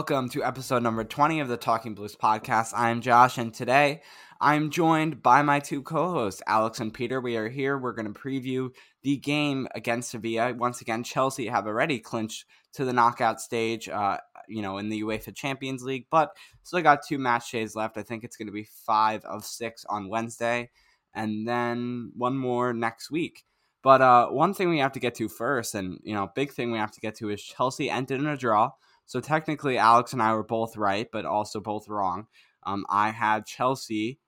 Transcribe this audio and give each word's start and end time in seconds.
Welcome 0.00 0.30
to 0.30 0.42
episode 0.42 0.82
number 0.82 1.04
20 1.04 1.40
of 1.40 1.48
the 1.48 1.58
Talking 1.58 1.94
Blues 1.94 2.16
podcast. 2.16 2.72
I'm 2.74 3.02
Josh, 3.02 3.36
and 3.36 3.52
today 3.52 4.00
I'm 4.40 4.70
joined 4.70 5.22
by 5.22 5.42
my 5.42 5.60
two 5.60 5.82
co 5.82 6.10
hosts, 6.10 6.40
Alex 6.46 6.80
and 6.80 6.92
Peter. 6.92 7.20
We 7.20 7.36
are 7.36 7.50
here. 7.50 7.76
We're 7.76 7.92
going 7.92 8.10
to 8.10 8.18
preview 8.18 8.70
the 9.02 9.18
game 9.18 9.68
against 9.74 10.12
Sevilla. 10.12 10.54
Once 10.54 10.80
again, 10.80 11.04
Chelsea 11.04 11.48
have 11.48 11.66
already 11.66 11.98
clinched 11.98 12.46
to 12.72 12.86
the 12.86 12.94
knockout 12.94 13.42
stage, 13.42 13.90
uh, 13.90 14.16
you 14.48 14.62
know, 14.62 14.78
in 14.78 14.88
the 14.88 15.02
UEFA 15.02 15.34
Champions 15.34 15.82
League, 15.82 16.06
but 16.10 16.34
still 16.62 16.80
got 16.80 17.06
two 17.06 17.18
match 17.18 17.52
days 17.52 17.76
left. 17.76 17.98
I 17.98 18.02
think 18.02 18.24
it's 18.24 18.38
going 18.38 18.48
to 18.48 18.54
be 18.54 18.68
five 18.86 19.22
of 19.26 19.44
six 19.44 19.84
on 19.84 20.08
Wednesday, 20.08 20.70
and 21.12 21.46
then 21.46 22.12
one 22.16 22.38
more 22.38 22.72
next 22.72 23.10
week. 23.10 23.44
But 23.82 24.00
uh, 24.00 24.28
one 24.28 24.54
thing 24.54 24.70
we 24.70 24.78
have 24.78 24.92
to 24.92 25.00
get 25.00 25.16
to 25.16 25.28
first, 25.28 25.74
and, 25.74 25.98
you 26.02 26.14
know, 26.14 26.30
big 26.34 26.52
thing 26.52 26.72
we 26.72 26.78
have 26.78 26.92
to 26.92 27.00
get 27.00 27.16
to 27.16 27.28
is 27.28 27.42
Chelsea 27.42 27.90
ended 27.90 28.18
in 28.18 28.26
a 28.26 28.36
draw 28.38 28.70
so 29.10 29.18
technically, 29.18 29.76
Alex 29.76 30.12
and 30.12 30.22
I 30.22 30.32
were 30.34 30.44
both 30.44 30.76
right, 30.76 31.08
but 31.10 31.24
also 31.24 31.58
both 31.58 31.88
wrong. 31.88 32.28
Um, 32.62 32.86
I 32.88 33.10
had 33.10 33.44
Chelsea 33.44 34.20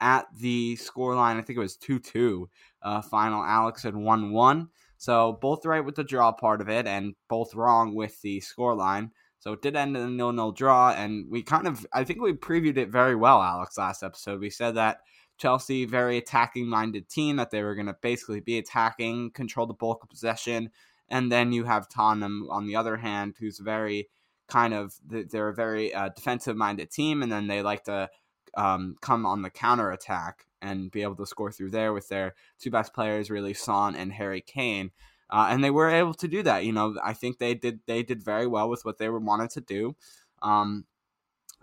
at 0.00 0.28
the 0.34 0.78
scoreline. 0.80 1.36
I 1.36 1.42
think 1.42 1.58
it 1.58 1.60
was 1.60 1.76
2 1.76 1.98
2 1.98 2.48
uh, 2.80 3.02
final. 3.02 3.44
Alex 3.44 3.82
had 3.82 3.94
1 3.94 4.32
1. 4.32 4.68
So 4.96 5.38
both 5.42 5.66
right 5.66 5.84
with 5.84 5.94
the 5.94 6.04
draw 6.04 6.32
part 6.32 6.62
of 6.62 6.70
it 6.70 6.86
and 6.86 7.16
both 7.28 7.54
wrong 7.54 7.94
with 7.94 8.18
the 8.22 8.40
scoreline. 8.40 9.10
So 9.40 9.52
it 9.52 9.60
did 9.60 9.76
end 9.76 9.94
in 9.94 10.04
a 10.04 10.08
nil 10.08 10.32
nil 10.32 10.52
draw. 10.52 10.92
And 10.92 11.30
we 11.30 11.42
kind 11.42 11.66
of, 11.66 11.86
I 11.92 12.04
think 12.04 12.22
we 12.22 12.32
previewed 12.32 12.78
it 12.78 12.88
very 12.88 13.16
well, 13.16 13.42
Alex, 13.42 13.76
last 13.76 14.02
episode. 14.02 14.40
We 14.40 14.48
said 14.48 14.74
that 14.76 15.00
Chelsea, 15.36 15.84
very 15.84 16.16
attacking 16.16 16.66
minded 16.66 17.10
team, 17.10 17.36
that 17.36 17.50
they 17.50 17.62
were 17.62 17.74
going 17.74 17.88
to 17.88 17.96
basically 18.00 18.40
be 18.40 18.56
attacking, 18.56 19.32
control 19.32 19.66
the 19.66 19.74
bulk 19.74 20.02
of 20.02 20.08
possession. 20.08 20.70
And 21.10 21.30
then 21.30 21.52
you 21.52 21.64
have 21.64 21.90
Tottenham, 21.90 22.48
on 22.50 22.66
the 22.66 22.76
other 22.76 22.96
hand, 22.96 23.34
who's 23.38 23.58
very 23.58 24.08
kind 24.50 24.74
of 24.74 24.98
they're 25.06 25.48
a 25.48 25.54
very 25.54 25.94
uh, 25.94 26.10
defensive 26.10 26.56
minded 26.56 26.90
team, 26.90 27.22
and 27.22 27.30
then 27.30 27.46
they 27.46 27.62
like 27.62 27.84
to 27.84 28.10
um, 28.56 28.96
come 29.00 29.24
on 29.24 29.42
the 29.42 29.50
counter 29.50 29.90
attack 29.90 30.46
and 30.62 30.90
be 30.90 31.02
able 31.02 31.16
to 31.16 31.26
score 31.26 31.50
through 31.50 31.70
there 31.70 31.92
with 31.92 32.08
their 32.08 32.34
two 32.58 32.70
best 32.70 32.92
players, 32.92 33.30
really 33.30 33.54
Son 33.54 33.94
and 33.94 34.12
Harry 34.12 34.40
Kane. 34.40 34.90
Uh, 35.30 35.46
and 35.48 35.62
they 35.62 35.70
were 35.70 35.88
able 35.88 36.14
to 36.14 36.28
do 36.28 36.42
that. 36.42 36.64
You 36.64 36.72
know, 36.72 36.96
I 37.02 37.12
think 37.12 37.38
they 37.38 37.54
did 37.54 37.80
they 37.86 38.02
did 38.02 38.22
very 38.22 38.46
well 38.46 38.68
with 38.68 38.84
what 38.84 38.98
they 38.98 39.08
were 39.08 39.20
wanted 39.20 39.50
to 39.50 39.60
do. 39.60 39.96
Um, 40.42 40.86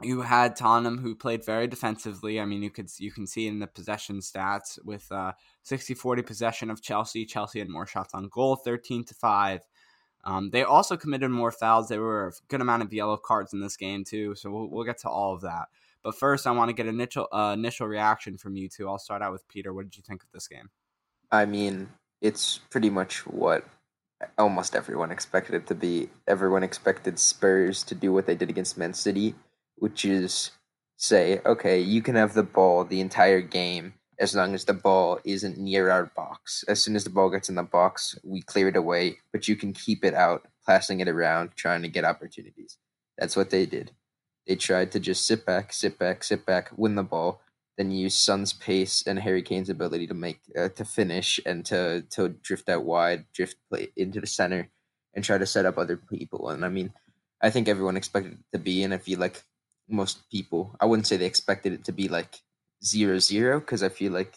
you 0.01 0.21
had 0.21 0.55
Tottenham 0.55 0.99
who 0.99 1.15
played 1.15 1.43
very 1.43 1.67
defensively. 1.67 2.39
I 2.39 2.45
mean, 2.45 2.61
you 2.61 2.69
could 2.69 2.89
you 2.97 3.11
can 3.11 3.27
see 3.27 3.47
in 3.47 3.59
the 3.59 3.67
possession 3.67 4.19
stats 4.19 4.77
with 4.85 5.11
uh, 5.11 5.33
60-40 5.65 6.25
possession 6.25 6.69
of 6.69 6.81
Chelsea. 6.81 7.25
Chelsea 7.25 7.59
had 7.59 7.69
more 7.69 7.87
shots 7.87 8.13
on 8.13 8.29
goal, 8.29 8.55
13 8.55 9.03
to 9.05 9.13
5. 9.13 9.61
Um, 10.23 10.49
they 10.49 10.63
also 10.63 10.97
committed 10.97 11.31
more 11.31 11.51
fouls. 11.51 11.87
There 11.87 12.01
were 12.01 12.27
a 12.27 12.31
good 12.49 12.61
amount 12.61 12.83
of 12.83 12.93
yellow 12.93 13.17
cards 13.17 13.53
in 13.53 13.61
this 13.61 13.77
game 13.77 14.03
too, 14.03 14.35
so 14.35 14.51
we'll, 14.51 14.67
we'll 14.67 14.83
get 14.83 14.97
to 14.99 15.09
all 15.09 15.33
of 15.33 15.41
that. 15.41 15.67
But 16.03 16.15
first, 16.15 16.45
I 16.47 16.51
want 16.51 16.69
to 16.69 16.73
get 16.73 16.87
initial 16.87 17.27
uh, 17.31 17.53
initial 17.57 17.87
reaction 17.87 18.37
from 18.37 18.55
you 18.55 18.69
two. 18.69 18.87
I'll 18.89 18.99
start 18.99 19.21
out 19.21 19.31
with 19.31 19.47
Peter. 19.47 19.73
What 19.73 19.85
did 19.85 19.97
you 19.97 20.03
think 20.03 20.23
of 20.23 20.31
this 20.31 20.47
game? 20.47 20.69
I 21.31 21.45
mean, 21.45 21.89
it's 22.21 22.59
pretty 22.69 22.89
much 22.89 23.25
what 23.27 23.65
almost 24.37 24.75
everyone 24.75 25.11
expected 25.11 25.55
it 25.55 25.67
to 25.67 25.75
be. 25.75 26.09
Everyone 26.27 26.63
expected 26.63 27.19
Spurs 27.19 27.83
to 27.83 27.95
do 27.95 28.11
what 28.11 28.25
they 28.25 28.35
did 28.35 28.49
against 28.49 28.77
Man 28.77 28.93
City, 28.93 29.35
which 29.75 30.05
is 30.05 30.51
say, 30.97 31.41
okay, 31.45 31.79
you 31.79 32.01
can 32.01 32.15
have 32.15 32.33
the 32.33 32.43
ball 32.43 32.83
the 32.83 33.01
entire 33.01 33.41
game 33.41 33.93
as 34.19 34.35
long 34.35 34.53
as 34.53 34.65
the 34.65 34.73
ball 34.73 35.19
isn't 35.23 35.57
near 35.57 35.89
our 35.89 36.05
box. 36.15 36.63
As 36.67 36.81
soon 36.81 36.95
as 36.95 37.03
the 37.03 37.09
ball 37.09 37.29
gets 37.29 37.49
in 37.49 37.55
the 37.55 37.63
box, 37.63 38.17
we 38.23 38.41
clear 38.41 38.67
it 38.69 38.75
away, 38.75 39.17
but 39.31 39.47
you 39.47 39.55
can 39.55 39.73
keep 39.73 40.03
it 40.03 40.13
out, 40.13 40.47
passing 40.65 40.99
it 40.99 41.07
around, 41.07 41.51
trying 41.55 41.83
to 41.83 41.87
get 41.87 42.05
opportunities. 42.05 42.77
That's 43.17 43.35
what 43.35 43.49
they 43.49 43.65
did. 43.65 43.91
They 44.47 44.55
tried 44.55 44.91
to 44.93 44.99
just 44.99 45.25
sit 45.27 45.45
back, 45.45 45.73
sit 45.73 45.99
back, 45.99 46.23
sit 46.23 46.45
back, 46.45 46.71
win 46.75 46.95
the 46.95 47.03
ball, 47.03 47.41
then 47.77 47.91
use 47.91 48.17
Son's 48.17 48.53
pace 48.53 49.03
and 49.05 49.19
Harry 49.19 49.43
Kane's 49.43 49.69
ability 49.69 50.07
to 50.07 50.13
make 50.13 50.39
uh, 50.57 50.69
to 50.69 50.83
finish 50.85 51.39
and 51.45 51.63
to 51.65 52.03
to 52.11 52.29
drift 52.29 52.69
out 52.69 52.83
wide, 52.83 53.25
drift 53.33 53.57
play 53.69 53.89
into 53.95 54.19
the 54.19 54.27
center, 54.27 54.69
and 55.13 55.23
try 55.23 55.37
to 55.37 55.45
set 55.45 55.65
up 55.65 55.77
other 55.77 55.97
people. 55.97 56.49
And 56.49 56.65
I 56.65 56.69
mean, 56.69 56.93
I 57.41 57.51
think 57.51 57.67
everyone 57.67 57.97
expected 57.97 58.33
it 58.33 58.57
to 58.57 58.59
be, 58.59 58.83
and 58.83 58.93
I 58.93 58.97
feel 58.97 59.19
like 59.19 59.43
most 59.87 60.29
people, 60.31 60.75
I 60.79 60.85
wouldn't 60.85 61.07
say 61.07 61.17
they 61.17 61.25
expected 61.25 61.73
it 61.73 61.85
to 61.85 61.91
be 61.91 62.07
like 62.07 62.41
zero 62.83 63.19
zero 63.19 63.59
because 63.59 63.83
I 63.83 63.89
feel 63.89 64.11
like 64.11 64.33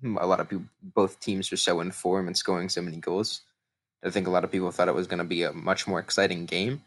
hmm, 0.00 0.16
a 0.18 0.26
lot 0.26 0.40
of 0.40 0.48
people, 0.48 0.66
both 0.82 1.20
teams 1.20 1.52
are 1.52 1.56
so 1.56 1.80
in 1.80 1.90
form 1.90 2.26
and 2.26 2.36
scoring 2.36 2.68
so 2.68 2.82
many 2.82 2.98
goals. 2.98 3.42
I 4.04 4.10
think 4.10 4.26
a 4.26 4.30
lot 4.30 4.44
of 4.44 4.50
people 4.50 4.70
thought 4.70 4.88
it 4.88 4.94
was 4.94 5.06
going 5.06 5.18
to 5.18 5.24
be 5.24 5.42
a 5.42 5.52
much 5.52 5.86
more 5.86 6.00
exciting 6.00 6.44
game, 6.46 6.82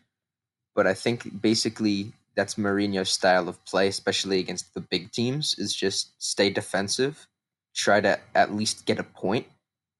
but 0.76 0.86
I 0.86 0.94
think 0.94 1.42
basically 1.42 2.12
that's 2.36 2.56
Mourinho's 2.56 3.10
style 3.10 3.48
of 3.48 3.64
play, 3.66 3.88
especially 3.88 4.40
against 4.40 4.74
the 4.74 4.82
big 4.82 5.12
teams, 5.12 5.56
is 5.58 5.74
just 5.74 6.22
stay 6.22 6.50
defensive, 6.50 7.28
try 7.74 8.02
to 8.02 8.20
at 8.36 8.54
least 8.54 8.86
get 8.86 9.00
a 9.00 9.04
point, 9.04 9.48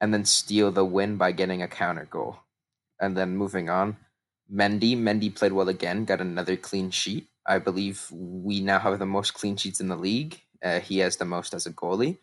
and 0.02 0.14
then 0.14 0.26
steal 0.26 0.72
the 0.72 0.86
win 0.86 1.16
by 1.16 1.32
getting 1.32 1.62
a 1.62 1.68
counter 1.68 2.08
goal. 2.10 2.40
And 3.00 3.16
then 3.16 3.38
moving 3.38 3.70
on, 3.70 3.98
Mendy, 4.54 4.98
Mendy 4.98 5.34
played 5.34 5.54
well 5.54 5.70
again, 5.70 6.06
got 6.06 6.22
another 6.22 6.56
clean 6.56 6.92
sheet. 6.92 7.28
I 7.48 7.60
believe 7.60 8.08
we 8.12 8.60
now 8.60 8.80
have 8.80 9.00
the 9.00 9.06
most 9.06 9.34
clean 9.34 9.56
sheets 9.56 9.80
in 9.80 9.88
the 9.88 9.96
league, 9.96 10.42
uh, 10.66 10.80
he 10.80 10.98
has 10.98 11.16
the 11.16 11.26
most 11.26 11.54
as 11.54 11.68
a 11.68 11.72
goalie. 11.72 12.18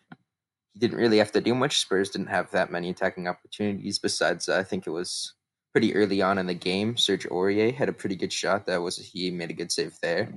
He 0.75 0.81
didn't 0.81 0.99
really 0.99 1.19
have 1.19 1.33
to 1.33 1.41
do 1.41 1.55
much. 1.55 1.81
Spurs 1.81 2.11
didn't 2.11 2.29
have 2.29 2.51
that 2.51 2.73
many 2.73 2.91
attacking 2.91 3.29
opportunities. 3.29 3.99
Besides, 3.99 4.49
I 4.49 4.65
think 4.65 4.87
it 4.87 4.91
was 4.91 5.35
pretty 5.73 5.95
early 5.95 6.21
on 6.21 6.39
in 6.39 6.47
the 6.47 6.55
game. 6.55 6.97
Serge 6.97 7.27
Aurier 7.29 7.73
had 7.73 7.89
a 7.89 7.93
pretty 7.93 8.17
good 8.17 8.33
shot. 8.33 8.67
That 8.67 8.83
was 8.83 8.99
he 8.99 9.31
made 9.31 9.51
a 9.51 9.55
good 9.55 9.71
save 9.71 9.99
there. 10.03 10.29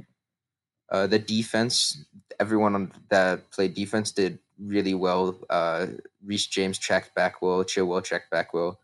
Uh, 0.92 1.08
the 1.08 1.20
defense, 1.20 2.06
everyone 2.40 2.76
on 2.76 2.92
that 3.10 3.50
played 3.50 3.74
defense 3.74 4.12
did 4.12 4.38
really 4.60 4.94
well. 4.94 5.38
Uh, 5.50 5.88
James 6.28 6.78
tracked 6.78 7.16
back 7.16 7.42
well. 7.42 7.64
Chilwell 7.64 8.04
checked 8.04 8.30
back 8.30 8.54
well. 8.54 8.80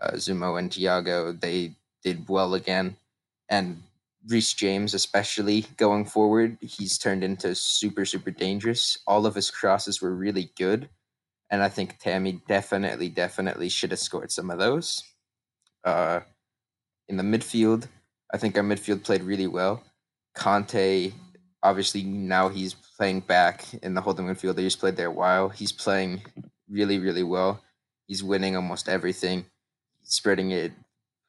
Uh, 0.00 0.12
Zouma 0.12 0.58
and 0.58 0.70
Thiago 0.70 1.38
they 1.40 1.72
did 2.02 2.28
well 2.28 2.54
again, 2.54 2.96
and 3.48 3.82
Reece 4.28 4.54
James, 4.54 4.94
especially 4.94 5.66
going 5.76 6.06
forward, 6.06 6.56
he's 6.60 6.98
turned 6.98 7.22
into 7.22 7.54
super, 7.54 8.04
super 8.04 8.30
dangerous. 8.30 8.98
All 9.06 9.26
of 9.26 9.34
his 9.34 9.50
crosses 9.50 10.00
were 10.00 10.14
really 10.14 10.50
good. 10.56 10.88
And 11.50 11.62
I 11.62 11.68
think 11.68 11.98
Tammy 11.98 12.40
definitely, 12.48 13.10
definitely 13.10 13.68
should 13.68 13.90
have 13.90 14.00
scored 14.00 14.32
some 14.32 14.50
of 14.50 14.58
those. 14.58 15.02
Uh, 15.84 16.20
in 17.08 17.16
the 17.16 17.22
midfield, 17.22 17.86
I 18.32 18.38
think 18.38 18.56
our 18.56 18.64
midfield 18.64 19.04
played 19.04 19.22
really 19.22 19.46
well. 19.46 19.82
Kanté, 20.34 21.12
obviously 21.62 22.02
now 22.02 22.48
he's 22.48 22.74
playing 22.74 23.20
back 23.20 23.64
in 23.82 23.94
the 23.94 24.00
holding 24.00 24.26
midfield. 24.26 24.58
He's 24.58 24.74
played 24.74 24.96
there 24.96 25.08
a 25.08 25.12
while. 25.12 25.50
He's 25.50 25.72
playing 25.72 26.22
really, 26.68 26.98
really 26.98 27.22
well. 27.22 27.62
He's 28.06 28.24
winning 28.24 28.56
almost 28.56 28.88
everything. 28.88 29.44
Spreading 30.02 30.50
it. 30.50 30.72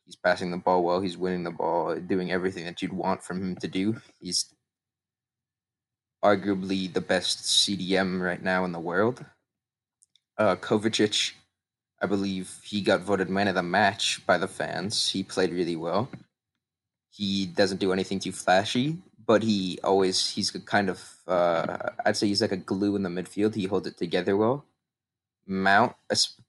He's 0.06 0.16
passing 0.16 0.52
the 0.52 0.57
ball 0.57 0.84
well. 0.84 1.02
He's 1.02 1.18
winning 1.18 1.44
the 1.44 1.52
ball, 1.52 1.96
doing 1.96 2.31
everything 2.31 2.66
that 2.66 2.81
you'd 2.81 2.94
want 2.94 3.24
from 3.24 3.42
him 3.42 3.56
to 3.57 3.68
do. 3.68 3.98
He's 4.19 4.54
arguably 6.24 6.92
the 6.92 7.02
best 7.02 7.44
CDM 7.44 8.22
right 8.22 8.42
now 8.42 8.66
in 8.66 8.72
the 8.72 8.80
world. 8.80 9.25
Uh, 10.38 10.56
Kovacic, 10.56 11.34
I 12.02 12.06
believe 12.06 12.60
he 12.63 12.81
got 12.81 13.02
voted 13.02 13.30
man 13.30 13.48
of 13.48 13.56
the 13.56 13.63
match 13.63 14.25
by 14.25 14.38
the 14.38 14.48
fans. 14.48 15.10
He 15.10 15.24
played 15.24 15.52
really 15.52 15.75
well. 15.75 16.10
He 17.10 17.46
doesn't 17.46 17.80
do 17.80 17.94
anything 17.94 18.19
too 18.19 18.31
flashy, 18.31 18.98
but 19.25 19.42
he 19.42 19.80
always 19.84 20.30
he's 20.30 20.52
kind 20.52 20.90
of 20.90 21.02
uh, 21.28 21.78
I'd 22.06 22.18
say 22.18 22.28
he's 22.28 22.42
like 22.42 22.52
a 22.52 22.57
glue 22.57 22.96
in 22.96 23.04
the 23.04 23.10
midfield. 23.10 23.56
He 23.56 23.66
holds 23.66 23.88
it 23.88 23.98
together 23.98 24.36
well. 24.36 24.66
Mount 25.48 25.96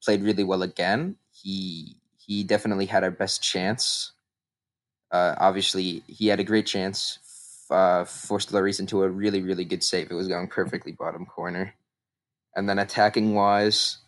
played 0.03 0.23
really 0.23 0.45
well 0.45 0.63
again. 0.63 1.17
He 1.31 1.97
he 2.27 2.43
definitely 2.45 2.87
had 2.87 3.05
our 3.05 3.11
best 3.11 3.43
chance. 3.43 4.13
Uh, 5.11 5.35
obviously, 5.39 6.03
he 6.09 6.27
had 6.27 6.41
a 6.41 6.45
great 6.45 6.67
chance. 6.67 7.19
Uh, 7.71 8.05
forced 8.05 8.53
Lloris 8.53 8.79
into 8.79 9.03
a 9.03 9.09
really 9.09 9.43
really 9.43 9.65
good 9.65 9.83
save. 9.83 10.11
It 10.11 10.15
was 10.15 10.29
going 10.29 10.49
perfectly 10.49 10.93
bottom 10.93 11.27
corner. 11.27 11.75
And 12.55 12.69
then 12.69 12.79
attacking 12.79 13.35
wise, 13.35 13.99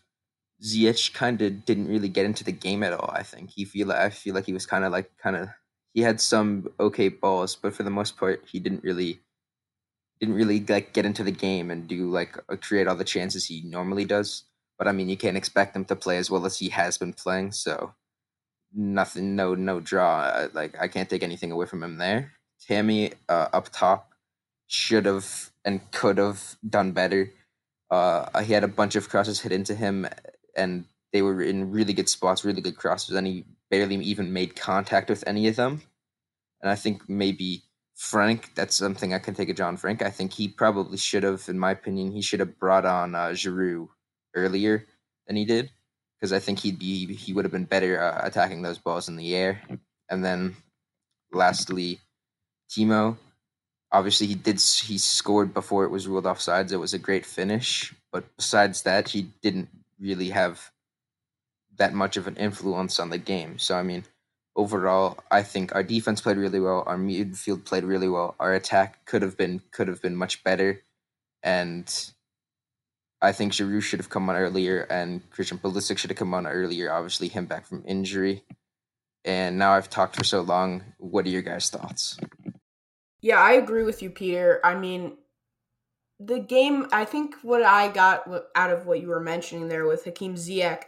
Ziyech 0.63 1.13
kind 1.13 1.43
of 1.43 1.65
didn't 1.65 1.89
really 1.89 2.09
get 2.09 2.25
into 2.25 2.45
the 2.45 2.53
game 2.53 2.83
at 2.83 2.93
all. 2.93 3.11
I 3.13 3.23
think 3.23 3.51
he 3.51 3.65
feel 3.65 3.93
I 3.93 4.11
feel 4.11 4.35
like 4.35 4.47
he 4.47 4.53
was 4.53 4.67
kind 4.67 4.85
of 4.85 4.93
like 4.93 5.11
kind 5.19 5.37
of 5.37 5.49
he 5.95 6.03
had 6.03 6.21
some 6.21 6.69
okay 6.79 7.09
balls, 7.09 7.57
but 7.57 7.75
for 7.75 7.83
the 7.83 7.91
most 7.91 8.17
part, 8.17 8.45
he 8.47 8.59
didn't 8.61 8.85
really 8.85 9.21
didn't 10.21 10.35
really 10.35 10.65
like 10.69 10.93
get 10.93 11.07
into 11.07 11.23
the 11.23 11.31
game 11.31 11.71
and 11.71 11.89
do 11.89 12.11
like 12.11 12.37
uh, 12.49 12.57
create 12.57 12.89
all 12.89 12.97
the 12.97 13.05
chances 13.05 13.47
he 13.47 13.63
normally 13.63 14.05
does. 14.05 14.45
But 14.79 14.89
I 14.89 14.93
mean, 14.93 15.09
you 15.09 15.17
can't 15.17 15.37
expect 15.37 15.77
him 15.77 15.85
to 15.87 15.97
play 15.97 16.19
as 16.19 16.31
well 16.31 16.47
as 16.47 16.59
he 16.59 16.69
has 16.71 16.99
been 16.99 17.13
playing. 17.13 17.53
So 17.53 17.95
nothing, 18.75 19.37
no, 19.37 19.55
no 19.55 19.81
draw. 19.81 20.49
Like 20.53 20.77
I 20.81 20.89
can't 20.89 21.09
take 21.09 21.23
anything 21.23 21.53
away 21.53 21.67
from 21.67 21.83
him 21.83 21.99
there. 21.99 22.33
Tammy 22.67 23.13
uh, 23.29 23.49
up 23.53 23.69
top 23.71 24.13
should 24.67 25.07
have 25.07 25.51
and 25.65 25.91
could 25.91 26.19
have 26.19 26.57
done 26.69 26.93
better. 26.93 27.33
Uh, 27.91 28.41
he 28.41 28.53
had 28.53 28.65
a 28.65 28.69
bunch 28.69 28.97
of 28.97 29.09
crosses 29.09 29.41
hit 29.41 29.53
into 29.53 29.75
him, 29.75 30.07
and 30.57 30.85
they 31.13 31.23
were 31.23 31.41
in 31.43 31.71
really 31.71 31.95
good 31.95 32.09
spots, 32.09 32.45
really 32.45 32.61
good 32.61 32.77
crosses, 32.77 33.15
and 33.15 33.27
he 33.27 33.45
barely 33.71 33.97
even 33.97 34.33
made 34.33 34.57
contact 34.57 35.09
with 35.09 35.25
any 35.27 35.49
of 35.49 35.57
them. 35.57 35.83
And 36.61 36.71
I 36.71 36.75
think 36.75 37.09
maybe 37.09 37.63
Frank, 37.97 38.55
that's 38.55 38.77
something 38.77 39.15
I 39.15 39.19
can 39.19 39.35
take 39.35 39.49
a 39.49 39.55
John 39.55 39.77
Frank. 39.77 40.03
I 40.03 40.11
think 40.11 40.33
he 40.33 40.49
probably 40.49 40.99
should 40.99 41.23
have, 41.23 41.49
in 41.49 41.59
my 41.59 41.71
opinion, 41.71 42.13
he 42.13 42.21
should 42.21 42.41
have 42.41 42.59
brought 42.59 42.85
on 42.85 43.15
uh, 43.15 43.35
earlier 44.35 44.87
than 45.27 45.37
he 45.37 45.45
did 45.45 45.71
because 46.19 46.33
I 46.33 46.39
think 46.39 46.59
he'd 46.59 46.79
be 46.79 47.15
he 47.15 47.33
would 47.33 47.45
have 47.45 47.53
been 47.53 47.65
better 47.65 48.01
uh, 48.01 48.21
attacking 48.25 48.63
those 48.63 48.79
balls 48.79 49.09
in 49.09 49.17
the 49.17 49.35
air. 49.35 49.63
And 50.09 50.25
then, 50.25 50.57
lastly, 51.33 52.01
Timo. 52.71 53.17
Obviously, 53.91 54.27
he 54.27 54.35
did 54.35 54.61
he 54.61 54.99
scored 54.99 55.55
before 55.55 55.85
it 55.85 55.91
was 55.91 56.07
ruled 56.07 56.25
offsides. 56.25 56.73
It 56.73 56.77
was 56.77 56.93
a 56.93 56.99
great 56.99 57.25
finish, 57.25 57.95
but 58.13 58.25
besides 58.37 58.83
that, 58.83 59.09
he 59.09 59.29
didn't 59.43 59.69
really 59.99 60.29
have 60.31 60.71
that 61.79 61.95
much 61.95 62.17
of 62.17 62.27
an 62.27 62.37
influence 62.37 63.01
on 63.01 63.09
the 63.09 63.19
game. 63.19 63.59
So 63.59 63.77
I 63.79 63.83
mean, 63.83 64.05
overall, 64.55 65.19
I 65.31 65.43
think 65.43 65.75
our 65.75 65.83
defense 65.83 66.21
played 66.21 66.37
really 66.37 66.61
well. 66.61 66.83
Our 66.87 66.99
midfield 66.99 67.65
played 67.65 67.85
really 67.85 68.09
well. 68.09 68.35
Our 68.39 68.53
attack 68.53 69.07
could 69.07 69.23
have 69.23 69.39
been 69.39 69.63
could 69.71 69.89
have 69.89 70.03
been 70.03 70.17
much 70.17 70.45
better, 70.45 70.83
and 71.43 71.89
I 73.21 73.33
think 73.33 73.53
Giroud 73.53 73.83
should 73.83 74.01
have 74.01 74.11
come 74.11 74.29
on 74.29 74.37
earlier, 74.37 74.87
and 74.91 75.29
Christian 75.31 75.59
Pulisic 75.59 75.99
should 75.99 76.11
have 76.11 76.19
come 76.19 76.35
on 76.35 76.47
earlier. 76.47 76.93
Obviously, 76.93 77.29
him 77.29 77.47
back 77.47 77.67
from 77.67 77.83
injury. 77.87 78.45
And 79.25 79.59
now 79.59 79.73
I've 79.73 79.91
talked 79.91 80.17
for 80.17 80.25
so 80.25 80.41
long. 80.41 80.85
What 80.99 81.27
are 81.27 81.31
your 81.31 81.43
guys' 81.43 81.71
thoughts? 81.71 82.19
Yeah, 83.21 83.41
I 83.41 83.53
agree 83.53 83.83
with 83.83 84.03
you, 84.03 84.11
Peter. 84.11 84.61
I 84.63 84.77
mean, 84.77 85.19
the 86.21 86.39
game. 86.39 86.87
I 86.93 87.05
think 87.05 87.35
what 87.43 87.63
I 87.65 87.89
got 87.89 88.31
out 88.55 88.71
of 88.71 88.87
what 88.87 89.01
you 89.01 89.09
were 89.09 89.21
mentioning 89.21 89.69
there 89.69 89.87
with 89.87 90.05
Hakim 90.05 90.37
Ziyech 90.37 90.85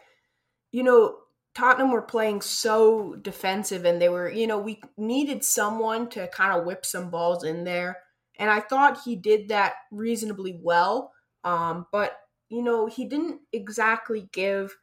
you 0.72 0.82
know, 0.82 1.16
Tottenham 1.54 1.90
were 1.90 2.02
playing 2.02 2.42
so 2.42 3.16
defensive 3.16 3.84
and 3.84 4.00
they 4.00 4.08
were, 4.08 4.30
you 4.30 4.46
know, 4.46 4.58
we 4.58 4.80
needed 4.96 5.44
someone 5.44 6.08
to 6.10 6.28
kind 6.28 6.58
of 6.58 6.64
whip 6.64 6.86
some 6.86 7.10
balls 7.10 7.44
in 7.44 7.64
there. 7.64 7.98
And 8.38 8.48
I 8.50 8.60
thought 8.60 9.02
he 9.04 9.16
did 9.16 9.48
that 9.48 9.74
reasonably 9.90 10.58
well. 10.62 11.12
Um, 11.44 11.86
but, 11.92 12.18
you 12.48 12.62
know, 12.62 12.86
he 12.86 13.04
didn't 13.06 13.40
exactly 13.52 14.28
give 14.32 14.76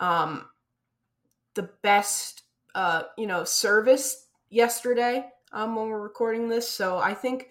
um, 0.00 0.46
the 1.54 1.70
best, 1.82 2.42
uh, 2.74 3.04
you 3.16 3.26
know, 3.26 3.44
service 3.44 4.26
yesterday 4.50 5.26
um, 5.52 5.76
when 5.76 5.88
we're 5.88 6.00
recording 6.00 6.48
this. 6.48 6.68
So 6.68 6.98
I 6.98 7.14
think 7.14 7.48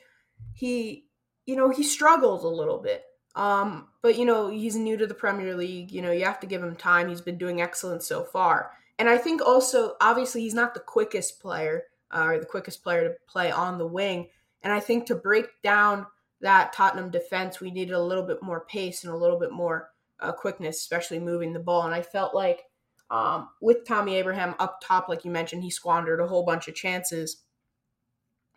he, 0.54 1.06
you 1.46 1.56
know, 1.56 1.70
he 1.70 1.84
struggled 1.84 2.44
a 2.44 2.48
little 2.48 2.78
bit. 2.78 3.04
Um, 3.36 3.88
but 4.02 4.18
you 4.18 4.26
know, 4.26 4.50
he's 4.50 4.76
new 4.76 4.98
to 4.98 5.08
the 5.08 5.14
Premier 5.14 5.56
League. 5.56 5.92
You 5.92 6.02
know, 6.02 6.12
you 6.12 6.26
have 6.26 6.40
to 6.42 6.48
give 6.48 6.62
him 6.62 6.76
time. 6.76 7.08
He's 7.08 7.22
been 7.22 7.38
doing 7.38 7.62
excellent 7.62 8.04
so 8.04 8.24
far. 8.24 8.72
And 9.00 9.10
I 9.10 9.18
think 9.18 9.42
also, 9.42 9.96
obviously, 10.02 10.42
he's 10.42 10.54
not 10.54 10.74
the 10.74 10.80
quickest 10.80 11.40
player 11.40 11.84
uh, 12.14 12.24
or 12.24 12.40
the 12.40 12.46
quickest 12.46 12.84
player 12.84 13.08
to 13.08 13.16
play 13.28 13.50
on 13.52 13.78
the 13.78 13.88
wing. 13.88 14.28
And 14.64 14.72
I 14.74 14.80
think 14.80 15.06
to 15.08 15.16
break 15.16 15.48
down 15.64 16.06
that 16.42 16.74
Tottenham 16.74 17.10
defense, 17.10 17.60
we 17.60 17.72
needed 17.72 17.94
a 17.94 18.04
little 18.04 18.26
bit 18.26 18.42
more 18.42 18.66
pace 18.66 19.04
and 19.04 19.14
a 19.14 19.18
little 19.18 19.40
bit 19.40 19.52
more 19.52 19.92
uh, 20.20 20.32
quickness, 20.32 20.78
especially 20.78 21.20
moving 21.20 21.54
the 21.54 21.60
ball. 21.60 21.84
And 21.84 21.94
I 21.94 22.02
felt 22.02 22.34
like 22.34 22.64
um, 23.10 23.50
with 23.62 23.86
Tammy 23.86 24.16
Abraham 24.16 24.56
up 24.60 24.80
top, 24.82 25.10
like 25.10 25.26
you 25.26 25.32
mentioned, 25.32 25.64
he 25.64 25.70
squandered 25.70 26.20
a 26.20 26.28
whole 26.28 26.46
bunch 26.46 26.68
of 26.68 26.76
chances. 26.76 27.44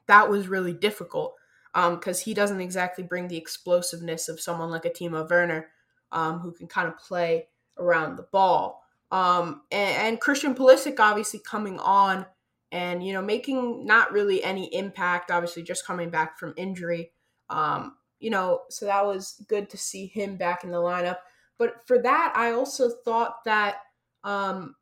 That 0.07 0.29
was 0.29 0.49
really 0.49 0.73
difficult 0.73 1.35
because 1.73 2.21
um, 2.21 2.25
he 2.25 2.35
doesn't 2.35 2.61
exactly 2.61 3.03
bring 3.03 3.27
the 3.27 3.37
explosiveness 3.37 4.29
of 4.29 4.41
someone 4.41 4.71
like 4.71 4.85
a 4.85 4.91
Timo 4.91 5.29
Werner, 5.29 5.71
um, 6.13 6.39
who 6.39 6.53
can 6.53 6.69
kind 6.69 6.87
of 6.87 6.97
play 6.99 7.49
around 7.79 8.17
the 8.17 8.27
ball. 8.31 8.85
Um, 9.11 9.63
and, 9.73 9.97
and, 9.97 10.21
Christian 10.21 10.55
Pulisic 10.55 10.99
obviously 10.99 11.39
coming 11.39 11.79
on 11.79 12.27
and 12.73 13.07
you 13.07 13.13
know 13.13 13.23
making 13.23 13.87
not 13.87 14.13
really 14.13 14.43
any 14.43 14.73
impact. 14.75 15.31
Obviously, 15.31 15.63
just 15.63 15.87
coming 15.87 16.11
back 16.11 16.39
from 16.39 16.55
injury. 16.57 17.13
Um, 17.51 17.97
you 18.21 18.31
know, 18.31 18.63
so 18.71 18.87
that 18.87 19.05
was 19.05 19.43
good 19.49 19.69
to 19.71 19.77
see 19.77 20.07
him 20.07 20.37
back 20.37 20.65
in 20.65 20.71
the 20.71 20.79
lineup. 20.79 21.19
But 21.59 21.87
for 21.87 22.01
that, 22.01 22.33
I 22.37 22.53
also 22.53 22.91
thought 23.05 23.45
that 23.45 23.77
um, 24.25 24.75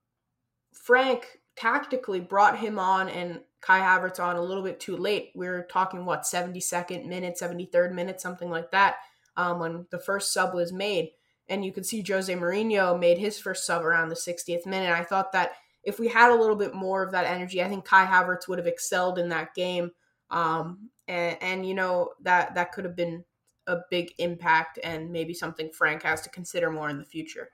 Frank 0.73 1.41
tactically 1.57 2.21
brought 2.21 2.59
him 2.59 2.79
on 2.79 3.09
and 3.09 3.41
Kai 3.61 3.81
Havertz 3.81 4.23
on 4.23 4.37
a 4.37 4.43
little 4.43 4.63
bit 4.63 4.81
too 4.81 4.97
late. 4.97 5.33
We 5.35 5.47
are 5.47 5.67
talking 5.71 6.05
what 6.05 6.23
72nd 6.23 7.07
minute, 7.07 7.39
73rd 7.41 7.93
minute, 7.93 8.21
something 8.21 8.51
like 8.51 8.71
that, 8.73 8.97
um, 9.37 9.61
when 9.61 9.87
the 9.91 9.99
first 9.99 10.33
sub 10.33 10.55
was 10.55 10.73
made. 10.73 11.11
And 11.49 11.65
you 11.65 11.73
could 11.73 11.87
see 11.87 12.05
Jose 12.07 12.33
Mourinho 12.33 12.99
made 12.99 13.19
his 13.19 13.39
first 13.39 13.67
sub 13.67 13.83
around 13.83 14.09
the 14.09 14.15
60th 14.15 14.67
minute. 14.67 14.91
I 14.91 15.05
thought 15.05 15.33
that 15.33 15.53
if 15.85 15.99
we 15.99 16.09
had 16.09 16.31
a 16.31 16.41
little 16.41 16.57
bit 16.57 16.75
more 16.75 17.03
of 17.03 17.13
that 17.13 17.27
energy, 17.27 17.63
I 17.63 17.69
think 17.69 17.85
Kai 17.85 18.07
Havertz 18.07 18.49
would 18.49 18.59
have 18.59 18.67
excelled 18.67 19.19
in 19.19 19.29
that 19.31 19.55
game. 19.55 19.91
Um, 20.31 20.91
and, 21.09 21.37
and 21.41 21.67
you 21.67 21.75
know 21.75 22.11
that 22.23 22.55
that 22.55 22.73
could 22.73 22.85
have 22.85 22.97
been 22.97 23.25
a 23.67 23.79
big 23.91 24.13
impact 24.19 24.79
and 24.83 25.11
maybe 25.11 25.35
something 25.35 25.71
Frank 25.71 26.03
has 26.03 26.21
to 26.23 26.31
consider 26.31 26.71
more 26.71 26.89
in 26.91 26.99
the 26.99 27.05
future. 27.05 27.51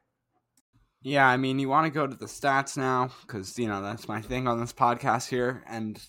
Yeah, 1.03 1.27
I 1.27 1.37
mean, 1.37 1.59
you 1.59 1.69
want 1.69 1.87
to 1.87 1.91
go 1.91 2.07
to 2.07 2.17
the 2.17 2.27
stats 2.27 2.77
now 2.77 3.11
because 3.23 3.59
you 3.59 3.69
know 3.69 3.83
that's 3.83 4.09
my 4.09 4.21
thing 4.21 4.49
on 4.49 4.59
this 4.59 4.73
podcast 4.73 5.29
here, 5.29 5.63
and 5.69 6.01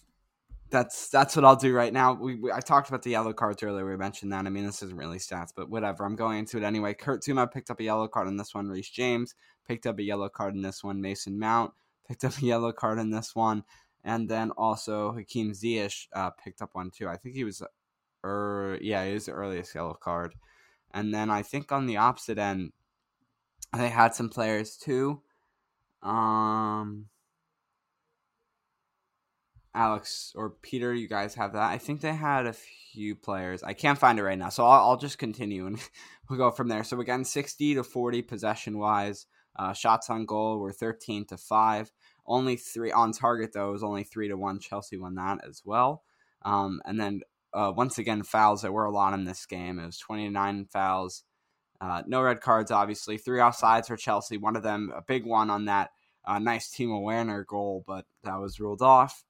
that's 0.72 1.10
that's 1.10 1.36
what 1.36 1.46
I'll 1.46 1.56
do 1.56 1.74
right 1.74 1.94
now. 1.94 2.14
We, 2.14 2.36
we, 2.36 2.52
I 2.52 2.60
talked 2.60 2.90
about 2.90 3.04
the 3.04 3.12
yellow 3.12 3.34
cards 3.34 3.62
earlier. 3.62 3.88
We 3.88 3.98
mentioned 3.98 4.34
that. 4.34 4.46
I 4.46 4.50
mean, 4.50 4.66
this 4.66 4.82
isn't 4.82 4.98
really 4.98 5.20
stats, 5.20 5.52
but 5.56 5.70
whatever. 5.70 6.06
I'm 6.06 6.16
going 6.16 6.40
into 6.40 6.58
it 6.58 6.64
anyway. 6.64 6.96
Kurt 6.96 7.24
Zouma 7.24 7.52
picked 7.52 7.70
up 7.70 7.80
a 7.80 7.84
yellow 7.84 8.08
card 8.08 8.28
in 8.28 8.38
this 8.38 8.56
one. 8.56 8.68
Reece 8.68 8.90
James 8.90 9.36
picked 9.68 9.86
up 9.86 10.00
a 10.00 10.04
yellow 10.04 10.30
card 10.30 10.56
in 10.56 10.62
this 10.62 10.84
one. 10.84 11.02
Mason 11.02 11.38
Mount 11.38 11.72
picked 12.08 12.24
up 12.24 12.38
a 12.38 12.46
yellow 12.46 12.72
card 12.72 12.98
in 12.98 13.12
this 13.12 13.36
one, 13.36 13.64
and 14.04 14.30
then 14.30 14.52
also 14.52 15.14
Hakim 15.14 15.52
Ziyech 15.52 16.08
uh, 16.14 16.32
picked 16.32 16.62
up 16.62 16.72
one 16.74 16.92
too. 16.92 17.08
I 17.08 17.18
think 17.18 17.36
he 17.36 17.44
was, 17.44 17.62
er, 18.24 18.78
yeah, 18.82 19.06
he 19.06 19.14
was 19.14 19.26
the 19.26 19.34
earliest 19.34 19.76
yellow 19.76 19.94
card, 19.94 20.36
and 20.92 21.14
then 21.14 21.30
I 21.30 21.42
think 21.42 21.72
on 21.72 21.86
the 21.86 21.98
opposite 21.98 22.38
end 22.38 22.72
they 23.78 23.90
had 23.90 24.16
some 24.16 24.30
players 24.30 24.78
too. 24.78 25.22
Um, 26.02 27.08
Alex 29.76 30.34
or 30.36 30.50
Peter, 30.50 30.94
you 30.94 31.08
guys 31.08 31.36
have 31.36 31.54
that. 31.54 31.70
I 31.70 31.78
think 31.78 32.02
they 32.02 32.14
had 32.14 32.48
a 32.48 32.54
few 32.54 33.16
players. 33.16 33.64
I 33.64 33.74
can't 33.74 34.00
find 34.00 34.18
it 34.18 34.24
right 34.24 34.38
now, 34.38 34.50
so 34.50 34.66
I'll, 34.66 34.90
I'll 34.90 34.98
just 34.98 35.18
continue 35.18 35.68
and 35.68 35.80
we'll 36.30 36.40
go 36.40 36.52
from 36.52 36.68
there. 36.68 36.84
So 36.84 37.00
again, 37.00 37.24
sixty 37.24 37.76
to 37.76 37.84
forty 37.84 38.22
possession 38.22 38.78
wise. 38.78 39.26
Uh, 39.56 39.74
shots 39.74 40.10
on 40.10 40.26
goal 40.26 40.60
were 40.60 40.72
thirteen 40.72 41.26
to 41.26 41.38
five. 41.38 41.92
Only 42.30 42.56
three 42.56 42.92
on 42.92 43.12
target 43.12 43.52
though 43.54 43.70
It 43.70 43.74
was 43.74 43.84
only 43.84 44.04
three 44.04 44.30
to 44.30 44.38
one. 44.38 44.60
Chelsea 44.60 44.98
won 44.98 45.16
that 45.16 45.40
as 45.48 45.64
well. 45.66 46.04
Um, 46.44 46.82
and 46.86 47.00
then 47.00 47.22
uh, 47.54 47.74
once 47.76 47.98
again, 47.98 48.24
fouls. 48.24 48.62
There 48.62 48.72
were 48.72 48.86
a 48.86 48.92
lot 48.92 49.14
in 49.14 49.26
this 49.26 49.46
game. 49.46 49.80
It 49.80 49.86
was 49.86 49.98
29 49.98 50.68
fouls. 50.72 51.24
Uh, 51.82 52.04
no 52.06 52.22
red 52.22 52.42
cards, 52.42 52.72
obviously. 52.72 53.18
Three 53.18 53.40
offsides 53.40 53.88
for 53.88 53.98
Chelsea. 53.98 54.38
One 54.38 54.56
of 54.56 54.64
them, 54.64 54.94
a 54.96 55.02
big 55.02 55.26
one 55.26 55.50
on 55.50 55.66
that 55.66 55.90
uh, 56.26 56.40
nice 56.40 56.70
Timo 56.70 57.02
Werner's 57.02 57.46
goal, 57.48 57.84
but 57.88 58.06
that 58.24 58.40
was 58.40 58.60
ruled 58.60 58.82
off. 58.82 59.24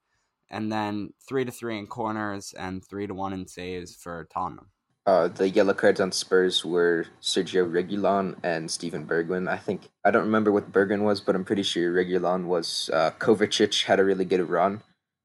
And 0.50 0.72
then 0.72 1.14
three 1.28 1.46
to 1.46 1.52
three 1.52 1.78
in 1.78 1.88
corners 1.88 2.54
and 2.58 2.84
three 2.84 3.08
to 3.08 3.14
one 3.14 3.34
in 3.34 3.48
saves 3.48 3.96
for 3.96 4.28
Tottenham. 4.34 4.72
Uh, 5.06 5.28
the 5.28 5.50
yellow 5.50 5.74
cards 5.74 6.00
on 6.00 6.12
Spurs 6.12 6.64
were 6.64 7.08
Sergio 7.22 7.68
Reguilon 7.68 8.36
and 8.44 8.70
Steven 8.70 9.08
Bergwijn. 9.08 9.50
I 9.50 9.58
think 9.58 9.90
I 10.06 10.12
don't 10.12 10.26
remember 10.26 10.52
what 10.52 10.72
Bergwijn 10.72 11.02
was, 11.02 11.20
but 11.22 11.36
I'm 11.36 11.46
pretty 11.46 11.64
sure 11.64 11.92
Reguilon 11.92 12.46
was 12.46 12.90
uh, 12.94 13.12
Kovacic 13.18 13.86
had 13.86 14.00
a 14.00 14.06
really 14.06 14.26
good 14.26 14.48
run. 14.48 14.82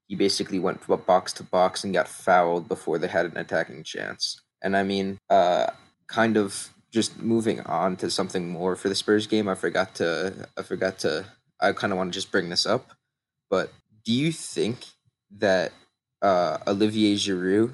He 0.06 0.16
basically 0.16 0.58
went 0.58 0.86
box 1.06 1.32
to 1.34 1.42
box 1.42 1.84
and 1.84 1.92
got 1.92 2.08
fouled 2.08 2.68
before 2.68 2.98
they 2.98 3.08
had 3.08 3.26
an 3.26 3.36
attacking 3.36 3.82
chance. 3.84 4.40
And 4.62 4.76
I 4.76 4.82
mean, 4.82 5.18
uh, 5.28 5.66
kind 6.06 6.36
of 6.36 6.70
just 6.90 7.20
moving 7.20 7.60
on 7.62 7.96
to 7.96 8.08
something 8.10 8.48
more 8.48 8.76
for 8.76 8.88
the 8.88 8.94
Spurs 8.94 9.26
game. 9.26 9.48
I 9.48 9.54
forgot 9.54 9.94
to 9.96 10.48
I 10.56 10.62
forgot 10.62 10.98
to 11.00 11.26
I 11.60 11.72
kind 11.72 11.92
of 11.92 11.98
want 11.98 12.12
to 12.12 12.16
just 12.16 12.30
bring 12.30 12.48
this 12.48 12.64
up, 12.64 12.92
but 13.50 13.72
do 14.04 14.12
you 14.12 14.32
think 14.32 14.78
that 15.38 15.72
uh, 16.22 16.58
Olivier 16.66 17.16
Giroud 17.16 17.72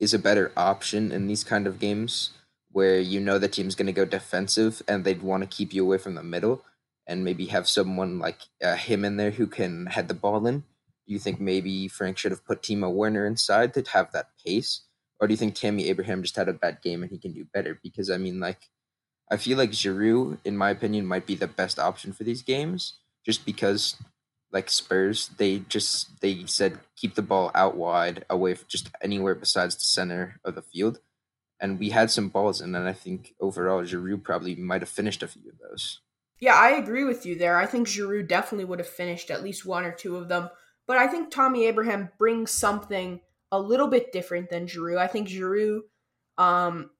is 0.00 0.14
a 0.14 0.18
better 0.18 0.50
option 0.56 1.12
in 1.12 1.26
these 1.26 1.44
kind 1.44 1.66
of 1.66 1.78
games 1.78 2.30
where 2.72 2.98
you 2.98 3.20
know 3.20 3.38
the 3.38 3.48
team's 3.48 3.74
going 3.74 3.86
to 3.86 3.92
go 3.92 4.04
defensive 4.04 4.82
and 4.88 5.04
they'd 5.04 5.22
want 5.22 5.42
to 5.42 5.56
keep 5.56 5.72
you 5.72 5.84
away 5.84 5.98
from 5.98 6.14
the 6.14 6.22
middle 6.22 6.64
and 7.06 7.24
maybe 7.24 7.46
have 7.46 7.68
someone 7.68 8.18
like 8.18 8.38
uh, 8.62 8.76
him 8.76 9.04
in 9.04 9.16
there 9.16 9.32
who 9.32 9.46
can 9.46 9.86
head 9.86 10.08
the 10.08 10.14
ball 10.14 10.46
in? 10.46 10.60
Do 10.60 11.12
you 11.12 11.18
think 11.18 11.40
maybe 11.40 11.88
Frank 11.88 12.18
should 12.18 12.30
have 12.30 12.46
put 12.46 12.62
Timo 12.62 12.92
Werner 12.92 13.26
inside 13.26 13.74
to 13.74 13.84
have 13.92 14.12
that 14.12 14.28
pace? 14.44 14.82
Or 15.18 15.26
do 15.26 15.32
you 15.32 15.36
think 15.36 15.54
Tammy 15.54 15.88
Abraham 15.88 16.22
just 16.22 16.36
had 16.36 16.48
a 16.48 16.52
bad 16.52 16.80
game 16.82 17.02
and 17.02 17.10
he 17.10 17.18
can 17.18 17.32
do 17.32 17.44
better? 17.52 17.78
Because, 17.82 18.10
I 18.10 18.16
mean, 18.16 18.38
like, 18.40 18.70
I 19.30 19.36
feel 19.36 19.58
like 19.58 19.72
Giroud, 19.72 20.38
in 20.44 20.56
my 20.56 20.70
opinion, 20.70 21.04
might 21.04 21.26
be 21.26 21.34
the 21.34 21.46
best 21.48 21.78
option 21.78 22.12
for 22.12 22.24
these 22.24 22.42
games 22.42 22.98
just 23.26 23.44
because 23.44 23.96
like 24.52 24.70
Spurs, 24.70 25.30
they 25.38 25.60
just 25.68 26.20
they 26.20 26.44
said 26.46 26.78
keep 26.96 27.14
the 27.14 27.22
ball 27.22 27.50
out 27.54 27.76
wide, 27.76 28.24
away 28.28 28.54
from 28.54 28.66
just 28.68 28.90
anywhere 29.00 29.34
besides 29.34 29.76
the 29.76 29.82
center 29.82 30.40
of 30.44 30.54
the 30.54 30.62
field. 30.62 31.00
And 31.60 31.78
we 31.78 31.90
had 31.90 32.10
some 32.10 32.28
balls, 32.28 32.60
and 32.60 32.74
then 32.74 32.86
I 32.86 32.92
think 32.92 33.34
overall 33.38 33.82
Giroud 33.82 34.22
probably 34.22 34.54
might 34.54 34.82
have 34.82 34.88
finished 34.88 35.22
a 35.22 35.28
few 35.28 35.50
of 35.50 35.58
those. 35.58 36.00
Yeah, 36.40 36.54
I 36.54 36.70
agree 36.70 37.04
with 37.04 37.26
you 37.26 37.36
there. 37.36 37.58
I 37.58 37.66
think 37.66 37.86
Giroud 37.86 38.28
definitely 38.28 38.64
would 38.64 38.78
have 38.78 38.88
finished 38.88 39.30
at 39.30 39.42
least 39.42 39.66
one 39.66 39.84
or 39.84 39.92
two 39.92 40.16
of 40.16 40.28
them. 40.28 40.48
But 40.86 40.96
I 40.96 41.06
think 41.06 41.30
Tammy 41.30 41.66
Abraham 41.66 42.08
brings 42.18 42.50
something 42.50 43.20
a 43.52 43.60
little 43.60 43.88
bit 43.88 44.10
different 44.10 44.48
than 44.48 44.66
Giroud. 44.66 44.98
I 44.98 45.06
think 45.06 45.28
Giroud, 45.28 45.80
um, 46.38 46.90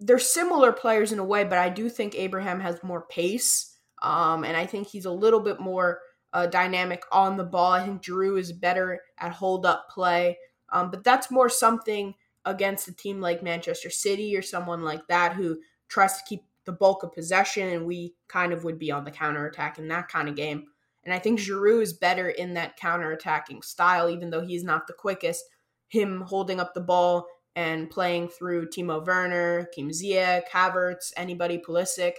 they're 0.00 0.18
similar 0.18 0.72
players 0.72 1.12
in 1.12 1.20
a 1.20 1.24
way, 1.24 1.44
but 1.44 1.58
I 1.58 1.68
do 1.68 1.88
think 1.88 2.16
Abraham 2.16 2.60
has 2.60 2.82
more 2.82 3.02
pace, 3.02 3.78
um, 4.02 4.44
and 4.44 4.56
I 4.56 4.66
think 4.66 4.88
he's 4.88 5.04
a 5.04 5.12
little 5.12 5.40
bit 5.40 5.60
more 5.60 6.00
uh, 6.34 6.46
dynamic 6.46 7.02
on 7.10 7.36
the 7.38 7.44
ball. 7.44 7.72
I 7.72 7.84
think 7.84 8.02
Giroud 8.02 8.38
is 8.38 8.52
better 8.52 9.00
at 9.18 9.32
hold 9.32 9.64
up 9.64 9.88
play, 9.88 10.36
um, 10.72 10.90
but 10.90 11.04
that's 11.04 11.30
more 11.30 11.48
something 11.48 12.14
against 12.44 12.88
a 12.88 12.92
team 12.92 13.20
like 13.20 13.42
Manchester 13.42 13.88
City 13.88 14.36
or 14.36 14.42
someone 14.42 14.82
like 14.82 15.06
that 15.08 15.32
who 15.32 15.58
tries 15.88 16.18
to 16.18 16.24
keep 16.28 16.42
the 16.66 16.72
bulk 16.72 17.02
of 17.02 17.12
possession, 17.12 17.68
and 17.68 17.86
we 17.86 18.14
kind 18.28 18.52
of 18.52 18.64
would 18.64 18.78
be 18.78 18.90
on 18.90 19.04
the 19.04 19.10
counter 19.10 19.46
attack 19.46 19.78
in 19.78 19.88
that 19.88 20.08
kind 20.08 20.28
of 20.28 20.36
game. 20.36 20.64
And 21.04 21.12
I 21.12 21.18
think 21.18 21.38
Giroud 21.38 21.82
is 21.82 21.92
better 21.92 22.30
in 22.30 22.54
that 22.54 22.76
counter 22.76 23.12
attacking 23.12 23.62
style, 23.62 24.08
even 24.08 24.30
though 24.30 24.40
he's 24.40 24.64
not 24.64 24.86
the 24.86 24.94
quickest. 24.94 25.44
Him 25.88 26.22
holding 26.22 26.60
up 26.60 26.74
the 26.74 26.80
ball 26.80 27.26
and 27.54 27.90
playing 27.90 28.28
through 28.28 28.68
Timo 28.68 29.06
Werner, 29.06 29.68
Kim 29.74 29.90
Ziyech, 29.90 30.48
Havertz, 30.52 31.12
anybody, 31.16 31.58
Pulisic. 31.58 32.14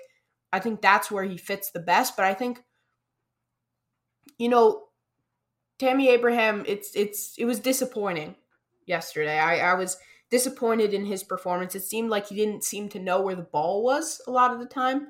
I 0.53 0.59
think 0.59 0.81
that's 0.81 1.11
where 1.11 1.23
he 1.23 1.37
fits 1.37 1.71
the 1.71 1.79
best. 1.79 2.15
But 2.15 2.25
I 2.25 2.33
think 2.33 2.61
you 4.37 4.49
know, 4.49 4.83
Tammy 5.79 6.09
Abraham, 6.09 6.63
it's 6.67 6.95
it's 6.95 7.35
it 7.37 7.45
was 7.45 7.59
disappointing 7.59 8.35
yesterday. 8.85 9.37
I, 9.37 9.71
I 9.71 9.73
was 9.75 9.97
disappointed 10.29 10.93
in 10.93 11.05
his 11.05 11.23
performance. 11.23 11.75
It 11.75 11.83
seemed 11.83 12.09
like 12.09 12.27
he 12.27 12.35
didn't 12.35 12.63
seem 12.63 12.89
to 12.89 12.99
know 12.99 13.21
where 13.21 13.35
the 13.35 13.43
ball 13.43 13.83
was 13.83 14.21
a 14.27 14.31
lot 14.31 14.51
of 14.51 14.59
the 14.59 14.65
time, 14.65 15.07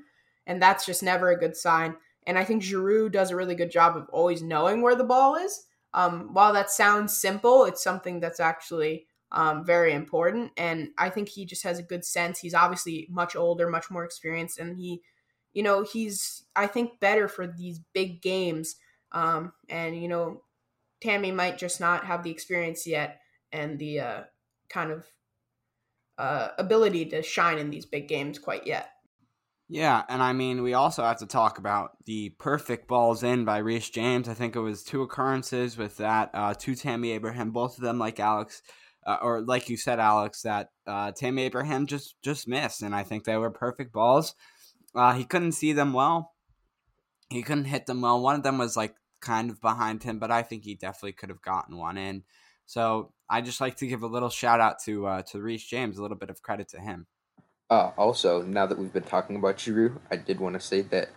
and 0.47 0.61
that's 0.61 0.85
just 0.85 1.03
never 1.03 1.29
a 1.29 1.39
good 1.39 1.55
sign. 1.55 1.95
And 2.27 2.37
I 2.37 2.43
think 2.43 2.63
Giroud 2.63 3.11
does 3.11 3.29
a 3.31 3.35
really 3.35 3.55
good 3.55 3.71
job 3.71 3.95
of 3.95 4.09
always 4.09 4.41
knowing 4.41 4.81
where 4.81 4.95
the 4.95 5.03
ball 5.03 5.35
is. 5.35 5.65
Um, 5.93 6.33
while 6.33 6.51
that 6.53 6.71
sounds 6.71 7.15
simple, 7.15 7.65
it's 7.65 7.83
something 7.83 8.19
that's 8.19 8.39
actually 8.39 9.05
um, 9.31 9.63
very 9.63 9.93
important. 9.93 10.51
And 10.57 10.89
I 10.97 11.09
think 11.09 11.29
he 11.29 11.45
just 11.45 11.63
has 11.63 11.79
a 11.79 11.83
good 11.83 12.03
sense. 12.03 12.39
He's 12.39 12.53
obviously 12.53 13.07
much 13.09 13.35
older, 13.35 13.69
much 13.69 13.91
more 13.91 14.03
experienced, 14.03 14.59
and 14.59 14.75
he, 14.75 15.01
you 15.53 15.61
know, 15.61 15.83
he's 15.83 16.43
I 16.55 16.65
think 16.67 16.99
better 16.99 17.27
for 17.27 17.45
these 17.45 17.79
big 17.93 18.21
games 18.23 18.77
um, 19.15 19.53
and 19.69 19.99
you 19.99 20.07
know, 20.07 20.41
Tammy 21.01 21.31
might 21.31 21.57
just 21.57 21.79
not 21.79 22.05
have 22.05 22.21
the 22.23 22.29
experience 22.29 22.85
yet 22.85 23.21
and 23.51 23.79
the 23.79 23.99
uh, 23.99 24.21
kind 24.69 24.91
of 24.91 25.05
uh, 26.17 26.49
ability 26.57 27.05
to 27.05 27.23
shine 27.23 27.57
in 27.57 27.69
these 27.71 27.85
big 27.85 28.07
games 28.07 28.37
quite 28.37 28.67
yet. 28.67 28.89
Yeah, 29.67 30.03
and 30.09 30.21
I 30.21 30.33
mean, 30.33 30.61
we 30.61 30.75
also 30.75 31.03
have 31.03 31.17
to 31.19 31.25
talk 31.25 31.57
about 31.57 31.91
the 32.05 32.29
perfect 32.37 32.87
balls 32.87 33.23
in 33.23 33.45
by 33.45 33.57
Reece 33.57 33.89
James. 33.89 34.29
I 34.29 34.35
think 34.35 34.55
it 34.55 34.59
was 34.59 34.83
two 34.83 35.01
occurrences 35.01 35.75
with 35.75 35.97
that, 35.97 36.29
uh, 36.35 36.53
to 36.53 36.75
Tammy 36.75 37.11
Abraham, 37.11 37.49
both 37.49 37.77
of 37.77 37.83
them 37.83 37.97
like 37.97 38.19
Alex, 38.19 38.61
uh, 39.07 39.17
or 39.23 39.41
like 39.41 39.67
you 39.67 39.75
said, 39.75 39.99
Alex, 39.99 40.43
that 40.43 40.69
uh, 40.85 41.11
Tammy 41.13 41.43
Abraham 41.43 41.87
just 41.87 42.15
just 42.21 42.47
missed, 42.47 42.83
and 42.83 42.93
I 42.93 43.01
think 43.01 43.23
they 43.23 43.37
were 43.37 43.49
perfect 43.49 43.91
balls. 43.91 44.35
Uh, 44.93 45.13
he 45.13 45.25
couldn't 45.25 45.53
see 45.53 45.73
them 45.73 45.93
well. 45.93 46.33
He 47.29 47.41
couldn't 47.41 47.65
hit 47.65 47.87
them 47.87 48.01
well. 48.01 48.21
One 48.21 48.35
of 48.35 48.43
them 48.43 48.59
was 48.59 48.77
like 48.77 48.95
kind 49.21 49.49
of 49.49 49.61
behind 49.61 50.03
him, 50.03 50.19
but 50.19 50.31
I 50.31 50.43
think 50.43 50.63
he 50.63 50.75
definitely 50.75 51.13
could 51.13 51.29
have 51.29 51.41
gotten 51.41 51.77
one 51.77 51.97
in. 51.97 52.23
So 52.65 53.11
I 53.29 53.41
just 53.41 53.61
like 53.61 53.77
to 53.77 53.87
give 53.87 54.03
a 54.03 54.07
little 54.07 54.29
shout 54.29 54.59
out 54.59 54.79
to 54.85 55.05
uh, 55.07 55.21
to 55.23 55.41
Reece 55.41 55.65
James, 55.65 55.97
a 55.97 56.01
little 56.01 56.17
bit 56.17 56.29
of 56.29 56.41
credit 56.41 56.67
to 56.69 56.79
him. 56.79 57.07
Uh, 57.69 57.91
also, 57.97 58.41
now 58.43 58.65
that 58.65 58.77
we've 58.77 58.93
been 58.93 59.03
talking 59.03 59.35
about 59.35 59.57
Giroud, 59.57 59.99
I 60.11 60.17
did 60.17 60.39
want 60.39 60.53
to 60.53 60.59
say 60.59 60.81
that 60.81 61.09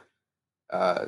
uh, 0.70 1.06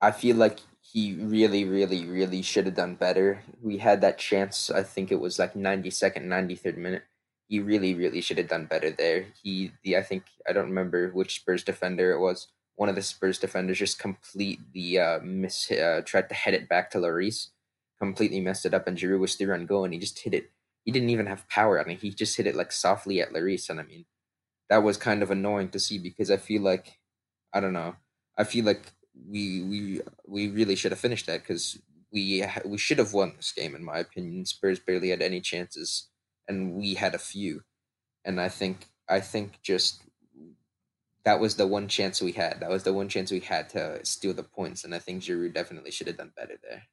I 0.00 0.12
feel 0.12 0.36
like 0.36 0.60
he 0.80 1.14
really, 1.14 1.64
really, 1.64 2.06
really 2.06 2.42
should 2.42 2.66
have 2.66 2.76
done 2.76 2.94
better. 2.94 3.42
We 3.60 3.78
had 3.78 4.00
that 4.02 4.18
chance. 4.18 4.70
I 4.70 4.82
think 4.82 5.10
it 5.10 5.20
was 5.20 5.38
like 5.38 5.54
92nd, 5.54 6.26
93rd 6.26 6.76
minute. 6.76 7.02
He 7.48 7.60
really, 7.60 7.94
really 7.94 8.20
should 8.20 8.38
have 8.38 8.48
done 8.48 8.66
better 8.66 8.90
there. 8.90 9.26
He, 9.42 9.72
the 9.82 9.96
I 9.96 10.02
think 10.02 10.24
I 10.48 10.52
don't 10.52 10.68
remember 10.68 11.10
which 11.10 11.36
Spurs 11.36 11.64
defender 11.64 12.12
it 12.12 12.20
was 12.20 12.48
one 12.76 12.88
of 12.88 12.94
the 12.94 13.02
Spurs 13.02 13.38
defenders 13.38 13.78
just 13.78 13.98
completely 13.98 14.98
uh, 14.98 15.18
miss 15.22 15.70
uh, 15.70 16.02
tried 16.04 16.28
to 16.28 16.34
head 16.34 16.54
it 16.54 16.68
back 16.68 16.90
to 16.90 16.98
Lloris, 16.98 17.48
completely 17.98 18.40
messed 18.40 18.66
it 18.66 18.74
up, 18.74 18.86
and 18.86 18.96
Giroud 18.96 19.20
was 19.20 19.32
still 19.32 19.52
on 19.52 19.66
goal, 19.66 19.84
and 19.84 19.92
he 19.92 19.98
just 19.98 20.18
hit 20.20 20.34
it. 20.34 20.50
He 20.84 20.92
didn't 20.92 21.10
even 21.10 21.26
have 21.26 21.48
power 21.48 21.80
on 21.80 21.90
it. 21.90 22.00
He 22.00 22.10
just 22.10 22.36
hit 22.36 22.46
it 22.46 22.54
like 22.54 22.70
softly 22.72 23.20
at 23.20 23.32
Lloris, 23.32 23.68
and 23.68 23.80
I 23.80 23.82
mean, 23.82 24.04
that 24.68 24.82
was 24.82 24.96
kind 24.96 25.22
of 25.22 25.30
annoying 25.30 25.70
to 25.70 25.80
see 25.80 25.98
because 25.98 26.30
I 26.30 26.36
feel 26.36 26.62
like, 26.62 26.98
I 27.52 27.60
don't 27.60 27.72
know, 27.72 27.96
I 28.38 28.44
feel 28.44 28.64
like 28.64 28.92
we 29.28 29.62
we 29.62 30.00
we 30.26 30.48
really 30.48 30.76
should 30.76 30.92
have 30.92 30.98
finished 31.00 31.26
that 31.26 31.40
because 31.40 31.78
we 32.12 32.44
we 32.64 32.78
should 32.78 32.98
have 32.98 33.12
won 33.12 33.34
this 33.36 33.52
game 33.52 33.74
in 33.74 33.84
my 33.84 33.98
opinion. 33.98 34.44
Spurs 34.44 34.78
barely 34.78 35.10
had 35.10 35.22
any 35.22 35.40
chances, 35.40 36.08
and 36.46 36.74
we 36.74 36.94
had 36.94 37.14
a 37.14 37.18
few, 37.18 37.62
and 38.24 38.40
I 38.40 38.48
think 38.48 38.88
I 39.08 39.20
think 39.20 39.62
just 39.62 40.02
that 41.26 41.40
was 41.40 41.56
the 41.56 41.66
one 41.66 41.88
chance 41.88 42.22
we 42.22 42.30
had. 42.30 42.60
That 42.60 42.70
was 42.70 42.84
the 42.84 42.92
one 42.92 43.08
chance 43.08 43.32
we 43.32 43.40
had 43.40 43.68
to 43.70 43.98
steal 44.04 44.32
the 44.32 44.44
points, 44.44 44.84
and 44.84 44.94
I 44.94 45.00
think 45.00 45.24
Giroud 45.24 45.54
definitely 45.54 45.90
should 45.90 46.06
have 46.06 46.16
done 46.16 46.30
better 46.36 46.54
there. 46.62 46.84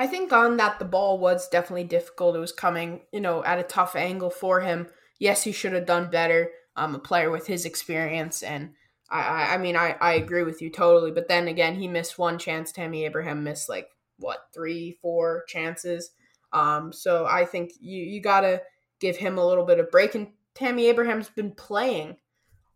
I 0.00 0.08
think 0.08 0.32
on 0.32 0.56
that 0.56 0.80
the 0.80 0.84
ball 0.84 1.16
was 1.20 1.48
definitely 1.48 1.84
difficult. 1.84 2.34
It 2.34 2.40
was 2.40 2.50
coming, 2.50 3.02
you 3.12 3.20
know, 3.20 3.44
at 3.44 3.60
a 3.60 3.62
tough 3.62 3.94
angle 3.94 4.30
for 4.30 4.62
him. 4.62 4.88
Yes, 5.20 5.44
he 5.44 5.52
should 5.52 5.74
have 5.74 5.86
done 5.86 6.10
better. 6.10 6.50
Um, 6.74 6.96
a 6.96 6.98
player 6.98 7.30
with 7.30 7.46
his 7.46 7.64
experience, 7.64 8.42
and 8.42 8.72
I, 9.08 9.20
I, 9.20 9.54
I 9.54 9.58
mean, 9.58 9.76
I, 9.76 9.96
I 10.00 10.14
agree 10.14 10.42
with 10.42 10.60
you 10.60 10.68
totally. 10.68 11.12
But 11.12 11.28
then 11.28 11.46
again, 11.46 11.76
he 11.76 11.86
missed 11.86 12.18
one 12.18 12.38
chance. 12.38 12.72
Tammy 12.72 13.04
Abraham 13.04 13.44
missed 13.44 13.68
like 13.68 13.86
what 14.18 14.40
three, 14.52 14.98
four 15.00 15.44
chances. 15.46 16.10
Um, 16.52 16.92
so 16.92 17.26
I 17.26 17.44
think 17.44 17.70
you 17.78 18.02
you 18.02 18.20
gotta 18.20 18.62
give 18.98 19.16
him 19.16 19.38
a 19.38 19.46
little 19.46 19.64
bit 19.64 19.78
of 19.78 19.90
break. 19.92 20.16
And 20.16 20.32
Tammy 20.56 20.86
Abraham's 20.86 21.28
been 21.28 21.52
playing 21.52 22.16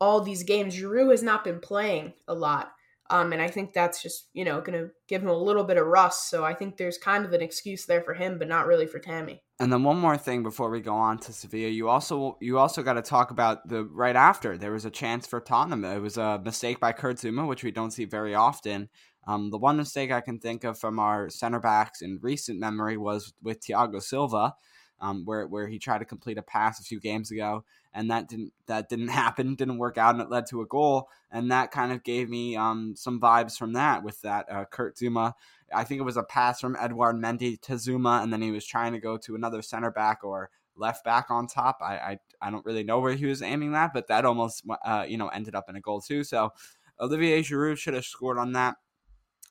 all 0.00 0.20
these 0.20 0.42
games. 0.42 0.76
Giroud 0.76 1.10
has 1.10 1.22
not 1.22 1.44
been 1.44 1.60
playing 1.60 2.14
a 2.26 2.34
lot. 2.34 2.72
Um, 3.08 3.32
and 3.32 3.40
I 3.40 3.46
think 3.46 3.72
that's 3.72 4.02
just, 4.02 4.30
you 4.32 4.44
know, 4.44 4.60
going 4.60 4.78
to 4.78 4.90
give 5.06 5.22
him 5.22 5.28
a 5.28 5.36
little 5.36 5.62
bit 5.62 5.76
of 5.76 5.86
rust. 5.86 6.28
So 6.28 6.44
I 6.44 6.54
think 6.54 6.76
there's 6.76 6.98
kind 6.98 7.24
of 7.24 7.32
an 7.32 7.40
excuse 7.40 7.86
there 7.86 8.02
for 8.02 8.14
him, 8.14 8.36
but 8.36 8.48
not 8.48 8.66
really 8.66 8.86
for 8.86 8.98
Tammy. 8.98 9.42
And 9.60 9.72
then 9.72 9.84
one 9.84 9.98
more 9.98 10.18
thing 10.18 10.42
before 10.42 10.70
we 10.70 10.80
go 10.80 10.94
on 10.94 11.18
to 11.18 11.32
Sevilla, 11.32 11.68
you 11.70 11.88
also 11.88 12.36
you 12.40 12.58
also 12.58 12.82
got 12.82 12.94
to 12.94 13.02
talk 13.02 13.30
about 13.30 13.68
the 13.68 13.84
right 13.84 14.16
after 14.16 14.58
there 14.58 14.72
was 14.72 14.84
a 14.84 14.90
chance 14.90 15.26
for 15.26 15.40
Tottenham. 15.40 15.84
It 15.84 16.00
was 16.00 16.18
a 16.18 16.40
mistake 16.44 16.80
by 16.80 16.92
Kurt 16.92 17.16
Zouma, 17.18 17.46
which 17.46 17.62
we 17.62 17.70
don't 17.70 17.92
see 17.92 18.04
very 18.04 18.34
often. 18.34 18.88
Um, 19.26 19.50
the 19.50 19.58
one 19.58 19.76
mistake 19.76 20.10
I 20.10 20.20
can 20.20 20.40
think 20.40 20.64
of 20.64 20.78
from 20.78 20.98
our 20.98 21.30
center 21.30 21.60
backs 21.60 22.02
in 22.02 22.18
recent 22.20 22.58
memory 22.58 22.96
was 22.96 23.32
with 23.40 23.60
Thiago 23.64 24.02
Silva. 24.02 24.54
um, 25.00 25.24
where 25.24 25.46
where 25.46 25.68
he 25.68 25.78
tried 25.78 25.98
to 25.98 26.04
complete 26.04 26.38
a 26.38 26.42
pass 26.42 26.80
a 26.80 26.84
few 26.84 27.00
games 27.00 27.30
ago, 27.30 27.64
and 27.96 28.10
that 28.10 28.28
didn't 28.28 28.52
that 28.66 28.88
didn't 28.88 29.08
happen, 29.24 29.56
didn't 29.56 29.78
work 29.78 29.98
out, 29.98 30.14
and 30.14 30.22
it 30.22 30.30
led 30.30 30.46
to 30.46 30.60
a 30.60 30.66
goal, 30.66 31.08
and 31.30 31.50
that 31.50 31.72
kind 31.72 31.90
of 31.90 32.04
gave 32.04 32.28
me 32.28 32.54
um, 32.54 32.94
some 32.94 33.18
vibes 33.18 33.56
from 33.56 33.72
that 33.72 34.04
with 34.04 34.20
that 34.20 34.46
uh, 34.52 34.64
Kurt 34.66 34.96
Zouma. 34.96 35.32
I 35.74 35.82
think 35.82 36.00
it 36.00 36.04
was 36.04 36.18
a 36.18 36.22
pass 36.22 36.60
from 36.60 36.76
Edouard 36.78 37.16
Mendy 37.16 37.60
to 37.62 37.72
Zouma, 37.72 38.22
and 38.22 38.32
then 38.32 38.42
he 38.42 38.52
was 38.52 38.64
trying 38.64 38.92
to 38.92 39.00
go 39.00 39.16
to 39.16 39.34
another 39.34 39.62
center 39.62 39.90
back 39.90 40.22
or 40.22 40.50
left 40.76 41.04
back 41.04 41.30
on 41.30 41.48
top. 41.48 41.78
I 41.80 41.96
I, 41.96 42.18
I 42.40 42.50
don't 42.50 42.66
really 42.66 42.84
know 42.84 43.00
where 43.00 43.14
he 43.14 43.26
was 43.26 43.42
aiming 43.42 43.72
that, 43.72 43.92
but 43.94 44.08
that 44.08 44.26
almost 44.26 44.62
uh, 44.84 45.06
you 45.08 45.16
know 45.16 45.28
ended 45.28 45.54
up 45.54 45.68
in 45.68 45.76
a 45.76 45.80
goal 45.80 46.00
too. 46.02 46.22
So 46.22 46.52
Olivier 47.00 47.40
Giroud 47.40 47.78
should 47.78 47.94
have 47.94 48.04
scored 48.04 48.38
on 48.38 48.52
that 48.52 48.76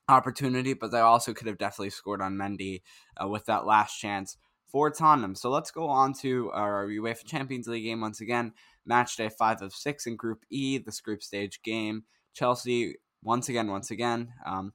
opportunity, 0.07 0.73
but 0.75 0.91
they 0.91 0.99
also 0.99 1.33
could 1.33 1.47
have 1.47 1.57
definitely 1.57 1.89
scored 1.89 2.21
on 2.21 2.35
Mendy 2.35 2.83
uh, 3.21 3.27
with 3.27 3.45
that 3.47 3.65
last 3.65 3.97
chance 3.97 4.37
for 4.67 4.89
Tottenham. 4.89 5.35
So 5.35 5.49
let's 5.49 5.71
go 5.71 5.87
on 5.87 6.13
to 6.21 6.51
our 6.51 6.87
UEFA 6.87 7.25
Champions 7.25 7.67
League 7.67 7.83
game 7.83 8.01
once 8.01 8.21
again. 8.21 8.53
Match 8.85 9.15
day 9.15 9.29
five 9.29 9.61
of 9.61 9.73
six 9.73 10.05
in 10.05 10.15
Group 10.15 10.45
E, 10.49 10.77
this 10.77 11.01
group 11.01 11.23
stage 11.23 11.61
game. 11.63 12.03
Chelsea 12.33 12.95
once 13.23 13.49
again, 13.49 13.69
once 13.69 13.91
again. 13.91 14.33
Um, 14.45 14.73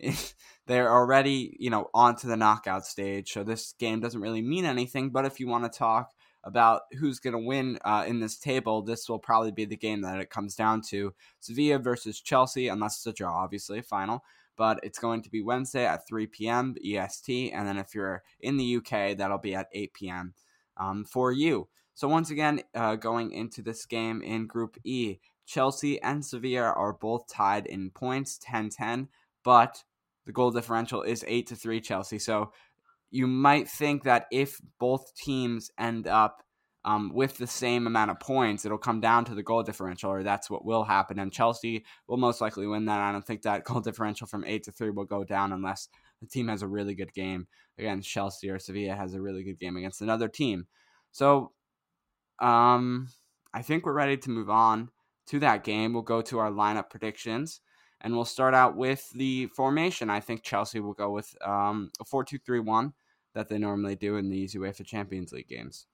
they're 0.66 0.90
already, 0.90 1.56
you 1.58 1.70
know, 1.70 1.88
on 1.94 2.16
to 2.16 2.26
the 2.26 2.36
knockout 2.36 2.86
stage. 2.86 3.30
So 3.30 3.44
this 3.44 3.74
game 3.78 4.00
doesn't 4.00 4.20
really 4.20 4.42
mean 4.42 4.64
anything. 4.64 5.10
But 5.10 5.26
if 5.26 5.40
you 5.40 5.46
want 5.46 5.70
to 5.70 5.78
talk 5.78 6.10
about 6.44 6.82
who's 6.98 7.20
going 7.20 7.34
to 7.34 7.46
win 7.46 7.78
uh, 7.84 8.04
in 8.06 8.20
this 8.20 8.38
table, 8.38 8.82
this 8.82 9.08
will 9.08 9.18
probably 9.18 9.52
be 9.52 9.64
the 9.64 9.76
game 9.76 10.02
that 10.02 10.20
it 10.20 10.30
comes 10.30 10.54
down 10.54 10.82
to. 10.88 11.14
Sevilla 11.40 11.78
versus 11.78 12.20
Chelsea, 12.20 12.68
unless 12.68 12.96
it's 12.96 13.06
a 13.06 13.12
draw, 13.12 13.42
obviously, 13.42 13.80
final 13.82 14.24
but 14.56 14.80
it's 14.82 14.98
going 14.98 15.22
to 15.22 15.30
be 15.30 15.42
Wednesday 15.42 15.86
at 15.86 16.06
3 16.06 16.26
p.m. 16.26 16.74
EST. 16.84 17.52
And 17.52 17.66
then 17.66 17.78
if 17.78 17.94
you're 17.94 18.22
in 18.40 18.56
the 18.56 18.76
UK, 18.76 19.16
that'll 19.16 19.38
be 19.38 19.54
at 19.54 19.68
8 19.72 19.94
p.m. 19.94 20.34
Um, 20.76 21.04
for 21.04 21.32
you. 21.32 21.68
So, 21.94 22.08
once 22.08 22.30
again, 22.30 22.62
uh, 22.74 22.96
going 22.96 23.32
into 23.32 23.62
this 23.62 23.84
game 23.84 24.22
in 24.22 24.46
Group 24.46 24.78
E, 24.84 25.18
Chelsea 25.46 26.00
and 26.00 26.24
Sevilla 26.24 26.72
are 26.72 26.94
both 26.94 27.28
tied 27.28 27.66
in 27.66 27.90
points 27.90 28.38
10 28.40 28.70
10, 28.70 29.08
but 29.44 29.84
the 30.24 30.32
goal 30.32 30.50
differential 30.50 31.02
is 31.02 31.24
8 31.28 31.46
to 31.48 31.56
3 31.56 31.80
Chelsea. 31.80 32.18
So, 32.18 32.52
you 33.10 33.26
might 33.26 33.68
think 33.68 34.04
that 34.04 34.26
if 34.32 34.58
both 34.78 35.14
teams 35.14 35.70
end 35.78 36.06
up 36.06 36.42
um, 36.84 37.12
with 37.14 37.38
the 37.38 37.46
same 37.46 37.86
amount 37.86 38.10
of 38.10 38.18
points, 38.18 38.64
it'll 38.64 38.78
come 38.78 39.00
down 39.00 39.24
to 39.26 39.34
the 39.34 39.42
goal 39.42 39.62
differential, 39.62 40.10
or 40.10 40.22
that's 40.22 40.50
what 40.50 40.64
will 40.64 40.84
happen. 40.84 41.18
And 41.18 41.32
Chelsea 41.32 41.84
will 42.08 42.16
most 42.16 42.40
likely 42.40 42.66
win 42.66 42.86
that. 42.86 43.00
I 43.00 43.12
don't 43.12 43.26
think 43.26 43.42
that 43.42 43.64
goal 43.64 43.80
differential 43.80 44.26
from 44.26 44.44
eight 44.44 44.64
to 44.64 44.72
three 44.72 44.90
will 44.90 45.04
go 45.04 45.24
down 45.24 45.52
unless 45.52 45.88
the 46.20 46.26
team 46.26 46.48
has 46.48 46.62
a 46.62 46.68
really 46.68 46.94
good 46.94 47.12
game 47.12 47.46
against 47.78 48.08
Chelsea 48.08 48.50
or 48.50 48.58
Sevilla 48.58 48.94
has 48.94 49.14
a 49.14 49.20
really 49.20 49.44
good 49.44 49.58
game 49.58 49.76
against 49.76 50.02
another 50.02 50.28
team. 50.28 50.66
So, 51.12 51.52
um, 52.40 53.08
I 53.54 53.62
think 53.62 53.84
we're 53.84 53.92
ready 53.92 54.16
to 54.16 54.30
move 54.30 54.50
on 54.50 54.88
to 55.28 55.38
that 55.40 55.64
game. 55.64 55.92
We'll 55.92 56.02
go 56.02 56.22
to 56.22 56.38
our 56.38 56.50
lineup 56.50 56.90
predictions. 56.90 57.60
And 58.04 58.14
we'll 58.14 58.24
start 58.24 58.52
out 58.52 58.76
with 58.76 59.08
the 59.14 59.46
formation. 59.46 60.10
I 60.10 60.18
think 60.18 60.42
Chelsea 60.42 60.80
will 60.80 60.92
go 60.92 61.10
with 61.10 61.32
um, 61.44 61.92
a 62.00 62.04
4 62.04 62.24
2 62.24 62.38
3 62.38 62.58
1 62.58 62.92
that 63.34 63.48
they 63.48 63.58
normally 63.58 63.94
do 63.94 64.16
in 64.16 64.28
these 64.28 64.56
UEFA 64.56 64.84
Champions 64.84 65.32
League 65.32 65.46
games. 65.46 65.86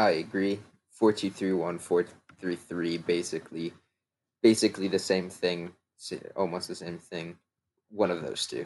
I 0.00 0.12
agree. 0.12 0.58
Four 0.90 1.12
two 1.12 1.28
three 1.28 1.52
one, 1.52 1.78
four 1.78 2.06
three 2.40 2.56
three, 2.56 2.96
basically, 2.96 3.74
basically 4.42 4.88
the 4.88 4.98
same 4.98 5.28
thing, 5.28 5.72
almost 6.34 6.68
the 6.68 6.74
same 6.74 6.96
thing. 6.96 7.36
One 7.90 8.10
of 8.10 8.22
those 8.22 8.46
two. 8.46 8.64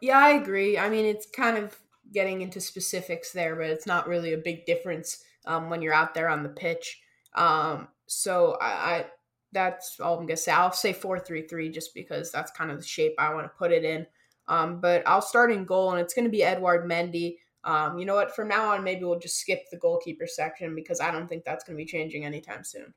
Yeah, 0.00 0.18
I 0.18 0.30
agree. 0.30 0.78
I 0.78 0.88
mean, 0.88 1.04
it's 1.04 1.26
kind 1.26 1.58
of 1.58 1.78
getting 2.14 2.40
into 2.40 2.62
specifics 2.62 3.30
there, 3.30 3.56
but 3.56 3.66
it's 3.66 3.86
not 3.86 4.08
really 4.08 4.32
a 4.32 4.38
big 4.38 4.64
difference 4.64 5.22
um, 5.44 5.68
when 5.68 5.82
you're 5.82 5.92
out 5.92 6.14
there 6.14 6.30
on 6.30 6.42
the 6.42 6.48
pitch. 6.48 6.98
Um, 7.34 7.88
so 8.06 8.56
I, 8.58 8.66
I, 8.66 9.06
that's 9.52 10.00
all 10.00 10.18
I'm 10.18 10.24
gonna 10.24 10.38
say. 10.38 10.52
I'll 10.52 10.72
say 10.72 10.94
four 10.94 11.18
three 11.18 11.42
three 11.42 11.68
just 11.68 11.92
because 11.94 12.32
that's 12.32 12.52
kind 12.52 12.70
of 12.70 12.78
the 12.78 12.86
shape 12.86 13.12
I 13.18 13.34
want 13.34 13.44
to 13.44 13.58
put 13.58 13.70
it 13.70 13.84
in. 13.84 14.06
Um, 14.46 14.80
but 14.80 15.02
I'll 15.06 15.20
start 15.20 15.52
in 15.52 15.66
goal, 15.66 15.90
and 15.90 16.00
it's 16.00 16.14
going 16.14 16.24
to 16.24 16.30
be 16.30 16.42
Edouard 16.42 16.88
Mendy. 16.88 17.36
Um, 17.68 17.98
you 17.98 18.06
know 18.06 18.14
what? 18.14 18.34
From 18.34 18.48
now 18.48 18.70
on, 18.72 18.82
maybe 18.82 19.04
we'll 19.04 19.18
just 19.18 19.38
skip 19.38 19.64
the 19.70 19.76
goalkeeper 19.76 20.26
section 20.26 20.74
because 20.74 21.02
I 21.02 21.10
don't 21.10 21.28
think 21.28 21.44
that's 21.44 21.64
going 21.64 21.76
to 21.76 21.84
be 21.84 21.86
changing 21.86 22.24
anytime 22.24 22.64
soon. 22.64 22.94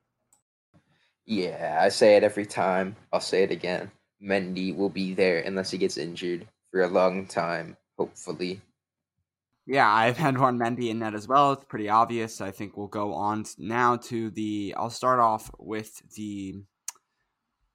Yeah, 1.26 1.78
I 1.82 1.90
say 1.90 2.16
it 2.16 2.24
every 2.24 2.46
time. 2.46 2.96
I'll 3.12 3.20
say 3.20 3.44
it 3.44 3.52
again. 3.52 3.92
Mendy 4.24 4.74
will 4.74 4.90
be 4.90 5.14
there 5.14 5.40
unless 5.40 5.72
he 5.72 5.78
gets 5.78 5.98
injured 5.98 6.48
for 6.72 6.84
a 6.84 6.88
long 6.88 7.26
time, 7.26 7.76
hopefully. 7.98 8.62
Yeah, 9.68 9.92
I've 9.92 10.18
had 10.18 10.38
one 10.38 10.58
Mendy 10.58 10.90
in 10.90 11.00
that 11.00 11.16
as 11.16 11.28
well. 11.28 11.52
It's 11.52 11.66
pretty 11.66 11.90
obvious. 11.90 12.40
I 12.40 12.52
think 12.52 12.78
we'll 12.78 12.88
go 12.88 13.14
on 13.14 13.44
now 13.58 13.98
to 13.98 14.30
the. 14.30 14.74
I'll 14.78 14.90
start 14.90 15.20
off 15.20 15.52
with 15.60 16.02
the. 16.16 16.64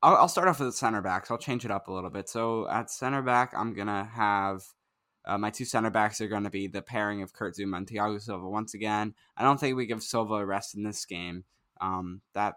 I'll, 0.02 0.16
I'll 0.16 0.28
start 0.28 0.48
off 0.48 0.60
with 0.60 0.68
the 0.68 0.72
center 0.72 1.02
backs. 1.02 1.30
I'll 1.30 1.36
change 1.36 1.66
it 1.66 1.70
up 1.70 1.88
a 1.88 1.92
little 1.92 2.10
bit. 2.10 2.30
So 2.30 2.66
at 2.70 2.90
center 2.90 3.20
back, 3.20 3.52
I'm 3.54 3.74
gonna 3.74 4.08
have 4.14 4.62
uh, 5.26 5.38
my 5.38 5.50
two 5.50 5.64
center 5.64 5.90
backs 5.90 6.20
are 6.20 6.28
going 6.28 6.44
to 6.44 6.50
be 6.50 6.66
the 6.68 6.82
pairing 6.82 7.22
of 7.22 7.32
Kurt 7.32 7.58
and 7.58 7.86
Thiago 7.86 8.20
Silva 8.20 8.48
once 8.48 8.74
again. 8.74 9.14
I 9.36 9.42
don't 9.42 9.58
think 9.58 9.76
we 9.76 9.86
give 9.86 10.02
Silva 10.02 10.34
a 10.34 10.46
rest 10.46 10.74
in 10.74 10.84
this 10.84 11.04
game. 11.04 11.44
Um, 11.80 12.22
that 12.34 12.54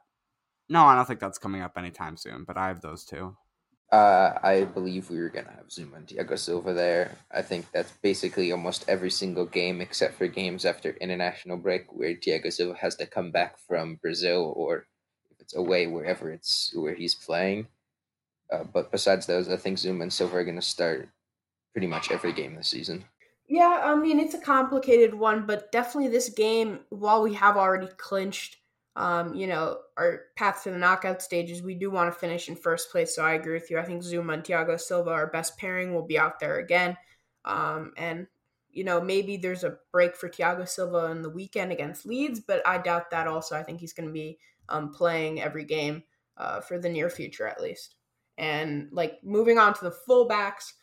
no, 0.69 0.85
I 0.85 0.95
don't 0.95 1.05
think 1.05 1.19
that's 1.19 1.39
coming 1.39 1.61
up 1.61 1.77
anytime 1.77 2.15
soon. 2.15 2.43
But 2.43 2.57
I 2.57 2.67
have 2.67 2.81
those 2.81 3.03
two. 3.03 3.35
Uh, 3.91 4.37
I 4.43 4.65
believe 4.65 5.09
we 5.09 5.17
were 5.17 5.29
gonna 5.29 5.49
have 5.49 5.69
Zouma 5.69 5.97
and 5.97 6.07
Thiago 6.07 6.37
Silva 6.37 6.73
there. 6.73 7.17
I 7.31 7.41
think 7.41 7.65
that's 7.71 7.91
basically 8.03 8.51
almost 8.51 8.85
every 8.87 9.09
single 9.09 9.47
game 9.47 9.81
except 9.81 10.13
for 10.13 10.27
games 10.27 10.63
after 10.63 10.91
international 10.91 11.57
break 11.57 11.91
where 11.91 12.13
Thiago 12.13 12.53
Silva 12.53 12.77
has 12.77 12.95
to 12.97 13.07
come 13.07 13.31
back 13.31 13.57
from 13.67 13.95
Brazil 13.95 14.53
or 14.55 14.85
if 15.31 15.39
it's 15.39 15.55
away 15.55 15.87
wherever 15.87 16.31
it's 16.31 16.71
where 16.75 16.93
he's 16.93 17.15
playing. 17.15 17.67
Uh, 18.53 18.63
but 18.63 18.91
besides 18.91 19.25
those, 19.25 19.49
I 19.49 19.57
think 19.57 19.79
Zouma 19.79 20.03
and 20.03 20.13
Silva 20.13 20.37
are 20.37 20.45
gonna 20.45 20.61
start 20.61 21.09
pretty 21.73 21.87
much 21.87 22.11
every 22.11 22.33
game 22.33 22.55
this 22.55 22.67
season. 22.67 23.05
Yeah, 23.47 23.81
I 23.83 23.95
mean 23.95 24.19
it's 24.19 24.35
a 24.35 24.39
complicated 24.39 25.13
one, 25.13 25.45
but 25.45 25.71
definitely 25.71 26.09
this 26.09 26.29
game, 26.29 26.79
while 26.89 27.21
we 27.23 27.33
have 27.33 27.57
already 27.57 27.87
clinched, 27.97 28.57
um, 28.95 29.33
you 29.33 29.47
know, 29.47 29.79
our 29.97 30.25
path 30.35 30.63
to 30.63 30.71
the 30.71 30.77
knockout 30.77 31.21
stages, 31.21 31.61
we 31.61 31.73
do 31.73 31.89
want 31.89 32.13
to 32.13 32.19
finish 32.19 32.47
in 32.47 32.55
first 32.55 32.91
place. 32.91 33.15
So 33.15 33.23
I 33.23 33.33
agree 33.33 33.53
with 33.53 33.71
you. 33.71 33.79
I 33.79 33.83
think 33.83 34.03
Zouma 34.03 34.35
and 34.35 34.43
Thiago 34.43 34.79
Silva, 34.79 35.09
our 35.11 35.27
best 35.27 35.57
pairing, 35.57 35.93
will 35.93 36.05
be 36.05 36.19
out 36.19 36.39
there 36.39 36.59
again. 36.59 36.95
Um, 37.45 37.93
and 37.97 38.27
you 38.71 38.83
know, 38.83 39.01
maybe 39.01 39.37
there's 39.37 39.63
a 39.63 39.77
break 39.91 40.15
for 40.15 40.29
Thiago 40.29 40.67
Silva 40.67 41.05
in 41.11 41.21
the 41.21 41.29
weekend 41.29 41.71
against 41.71 42.05
Leeds, 42.05 42.39
but 42.39 42.65
I 42.67 42.77
doubt 42.77 43.09
that. 43.11 43.27
Also, 43.27 43.55
I 43.55 43.63
think 43.63 43.79
he's 43.79 43.93
going 43.93 44.07
to 44.07 44.13
be 44.13 44.37
um, 44.69 44.93
playing 44.93 45.41
every 45.41 45.65
game 45.65 46.03
uh, 46.37 46.61
for 46.61 46.77
the 46.77 46.89
near 46.89 47.09
future 47.09 47.47
at 47.47 47.61
least. 47.61 47.95
And 48.37 48.89
like 48.91 49.23
moving 49.23 49.57
on 49.57 49.73
to 49.73 49.83
the 49.83 49.95
fullbacks. 50.07 50.73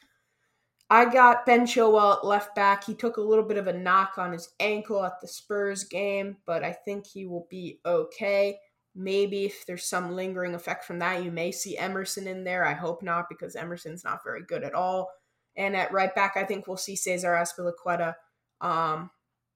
I 0.89 1.07
got 1.07 1.47
Ben 1.47 1.67
Chilwell 1.67 2.19
at 2.19 2.25
left 2.25 2.55
back. 2.55 2.85
He 2.85 2.95
took 2.95 3.17
a 3.17 3.23
little 3.23 3.45
bit 3.45 3.57
of 3.57 3.67
a 3.67 3.73
knock 3.73 4.19
on 4.19 4.33
his 4.33 4.51
ankle 4.61 5.05
at 5.05 5.21
the 5.21 5.27
Spurs 5.27 5.83
game, 5.83 6.37
but 6.47 6.63
I 6.63 6.73
think 6.73 7.07
he 7.07 7.27
will 7.27 7.49
be 7.51 7.81
okay. 7.85 8.59
Maybe 8.95 9.47
if 9.47 9.67
there's 9.67 9.85
some 9.85 10.13
lingering 10.13 10.55
effect 10.55 10.85
from 10.85 11.01
that, 11.01 11.25
you 11.25 11.33
may 11.33 11.51
see 11.51 11.77
Emerson 11.77 12.29
in 12.29 12.45
there. 12.45 12.65
I 12.65 12.73
hope 12.73 13.03
not, 13.03 13.29
because 13.29 13.57
Emerson's 13.57 14.05
not 14.05 14.23
very 14.25 14.43
good 14.43 14.63
at 14.63 14.75
all. 14.75 15.11
And 15.57 15.75
at 15.75 15.93
right 15.93 16.15
back, 16.15 16.37
I 16.37 16.45
think 16.45 16.67
we'll 16.67 16.77
see 16.77 16.95
Cesar 16.95 17.33
Azpilicueta, 17.33 18.15
um, 18.61 19.11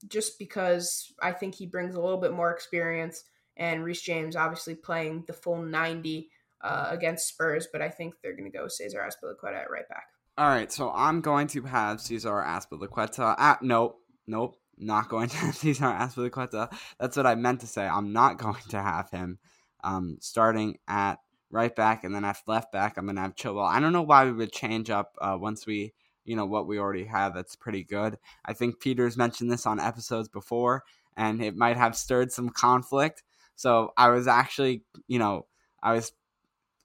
just 0.08 0.38
because 0.38 1.12
I 1.22 1.30
think 1.30 1.54
he 1.54 1.66
brings 1.66 1.94
a 1.94 2.00
little 2.00 2.20
bit 2.20 2.32
more 2.32 2.50
experience. 2.50 3.22
And 3.56 3.84
Reece 3.84 4.02
James 4.02 4.34
obviously 4.34 4.74
playing 4.74 5.24
the 5.26 5.32
full 5.32 5.62
90 5.62 6.28
uh, 6.62 6.88
against 6.90 7.28
Spurs, 7.28 7.68
but 7.72 7.82
I 7.82 7.88
think 7.88 8.14
they're 8.22 8.36
going 8.36 8.50
to 8.50 8.58
go 8.58 8.66
Cesar 8.66 8.98
Azpilicueta 8.98 9.62
at 9.62 9.70
right 9.70 9.88
back. 9.88 10.06
All 10.40 10.48
right, 10.48 10.72
so 10.72 10.90
I'm 10.94 11.20
going 11.20 11.48
to 11.48 11.60
have 11.64 12.00
Cesar 12.00 12.30
Azpilicueta. 12.30 13.34
At, 13.38 13.60
nope, 13.60 14.00
nope, 14.26 14.56
not 14.78 15.10
going 15.10 15.28
to 15.28 15.36
have 15.36 15.54
Cesar 15.54 15.84
Azpilicueta. 15.84 16.74
That's 16.98 17.14
what 17.18 17.26
I 17.26 17.34
meant 17.34 17.60
to 17.60 17.66
say. 17.66 17.86
I'm 17.86 18.14
not 18.14 18.38
going 18.42 18.62
to 18.70 18.80
have 18.80 19.10
him 19.10 19.38
um, 19.84 20.16
starting 20.22 20.78
at 20.88 21.16
right 21.50 21.76
back, 21.76 22.04
and 22.04 22.14
then 22.14 22.24
at 22.24 22.38
left 22.46 22.72
back, 22.72 22.96
I'm 22.96 23.04
going 23.04 23.16
to 23.16 23.20
have 23.20 23.36
Chilwell. 23.36 23.68
I 23.68 23.80
don't 23.80 23.92
know 23.92 24.00
why 24.00 24.24
we 24.24 24.32
would 24.32 24.50
change 24.50 24.88
up 24.88 25.14
uh, 25.20 25.36
once 25.38 25.66
we, 25.66 25.92
you 26.24 26.36
know, 26.36 26.46
what 26.46 26.66
we 26.66 26.78
already 26.78 27.04
have. 27.04 27.34
That's 27.34 27.54
pretty 27.54 27.84
good. 27.84 28.16
I 28.42 28.54
think 28.54 28.80
Peter's 28.80 29.18
mentioned 29.18 29.52
this 29.52 29.66
on 29.66 29.78
episodes 29.78 30.30
before, 30.30 30.84
and 31.18 31.42
it 31.42 31.54
might 31.54 31.76
have 31.76 31.94
stirred 31.94 32.32
some 32.32 32.48
conflict. 32.48 33.24
So 33.56 33.92
I 33.94 34.08
was 34.08 34.26
actually, 34.26 34.84
you 35.06 35.18
know, 35.18 35.44
I 35.82 35.92
was 35.92 36.12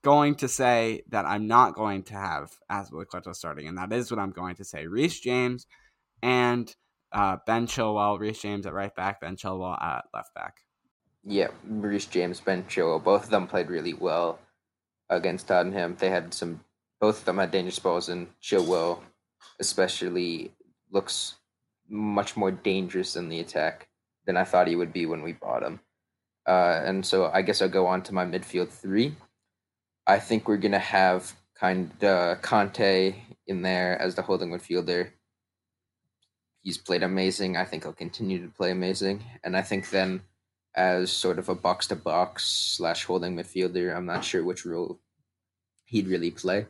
going 0.06 0.36
to 0.36 0.48
say 0.48 1.02
that 1.10 1.26
I'm 1.26 1.48
not 1.48 1.74
going 1.74 2.04
to 2.04 2.14
have 2.14 2.52
Azpilicueta 2.72 3.34
starting, 3.36 3.68
and 3.68 3.78
that 3.80 3.92
is 3.92 4.12
what 4.12 4.20
I'm 4.20 4.32
going 4.32 4.56
to 4.58 4.64
say. 4.64 4.86
Reece 4.86 5.20
James 5.20 5.66
and 6.22 6.74
uh, 7.12 7.38
Ben 7.48 7.66
Chilwell. 7.66 8.20
Reece 8.20 8.44
James 8.44 8.68
at 8.68 8.74
right 8.74 8.96
back, 8.96 9.20
Ben 9.20 9.36
Chilwell 9.36 9.82
at 9.82 10.06
left 10.14 10.36
back. 10.36 10.58
Yeah, 11.24 11.48
Reece 11.68 12.06
James, 12.06 12.40
Ben 12.40 12.66
Chilwell. 12.66 13.04
Both 13.04 13.24
of 13.24 13.30
them 13.32 13.48
played 13.48 13.72
really 13.72 13.96
well 13.96 14.38
against 15.10 15.48
Tottenham. 15.48 15.96
They 15.98 16.12
had 16.12 16.36
some. 16.36 16.62
Both 17.02 17.20
of 17.20 17.26
them 17.26 17.40
had 17.40 17.50
dangerous 17.50 17.80
balls, 17.80 18.08
and 18.08 18.28
Chilwell 18.40 19.00
especially 19.60 20.52
looks 20.92 21.36
much 21.90 22.38
more 22.38 22.52
dangerous 22.52 23.16
in 23.16 23.30
the 23.30 23.40
attack 23.40 23.88
than 24.28 24.38
I 24.38 24.44
thought 24.44 24.68
he 24.68 24.76
would 24.76 24.94
be 24.94 25.08
when 25.08 25.24
we 25.24 25.34
bought 25.34 25.64
him. 25.64 25.80
Uh, 26.48 26.80
and 26.86 27.04
so 27.04 27.32
I 27.34 27.42
guess 27.42 27.62
I'll 27.62 27.70
go 27.70 27.88
on 27.88 28.04
to 28.04 28.14
my 28.14 28.24
midfield 28.24 28.70
three. 28.70 29.16
I 30.08 30.20
think 30.20 30.48
we're 30.48 30.58
gonna 30.58 30.80
have 30.80 31.34
kind 31.56 31.92
of 32.04 32.42
Kanté 32.42 33.16
in 33.48 33.62
there 33.62 34.00
as 34.00 34.16
the 34.16 34.22
holding 34.22 34.52
midfielder. 34.52 35.12
He's 36.62 36.78
played 36.78 37.04
amazing. 37.04 37.58
I 37.58 37.66
think 37.66 37.84
he'll 37.84 37.94
continue 37.94 38.42
to 38.42 38.52
play 38.52 38.72
amazing, 38.72 39.24
and 39.44 39.56
I 39.56 39.62
think 39.62 39.90
then 39.90 40.22
as 40.76 41.12
sort 41.12 41.40
of 41.40 41.48
a 41.50 41.56
box 41.56 41.88
to 41.88 41.96
box 41.96 42.46
slash 42.46 43.06
holding 43.06 43.36
midfielder, 43.36 43.96
I'm 43.96 44.06
not 44.06 44.26
sure 44.26 44.44
which 44.44 44.66
role 44.66 45.00
he'd 45.86 46.08
really 46.08 46.32
play, 46.32 46.68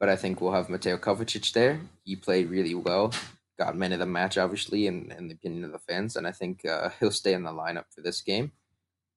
but 0.00 0.08
I 0.08 0.16
think 0.16 0.40
we'll 0.40 0.52
have 0.52 0.68
Mateo 0.68 0.96
Kovacic 0.96 1.52
there. 1.52 1.80
He 2.04 2.16
played 2.16 2.50
really 2.50 2.74
well, 2.74 3.12
got 3.58 3.76
man 3.76 3.92
of 3.92 4.00
the 4.00 4.06
match, 4.06 4.36
obviously, 4.36 4.86
in, 4.86 5.12
in 5.16 5.28
the 5.28 5.34
opinion 5.34 5.64
of 5.64 5.72
the 5.72 5.78
fans, 5.78 6.16
and 6.16 6.26
I 6.26 6.32
think 6.32 6.64
uh, 6.64 6.90
he'll 6.98 7.12
stay 7.12 7.32
in 7.32 7.44
the 7.44 7.50
lineup 7.50 7.84
for 7.94 8.00
this 8.00 8.20
game. 8.20 8.52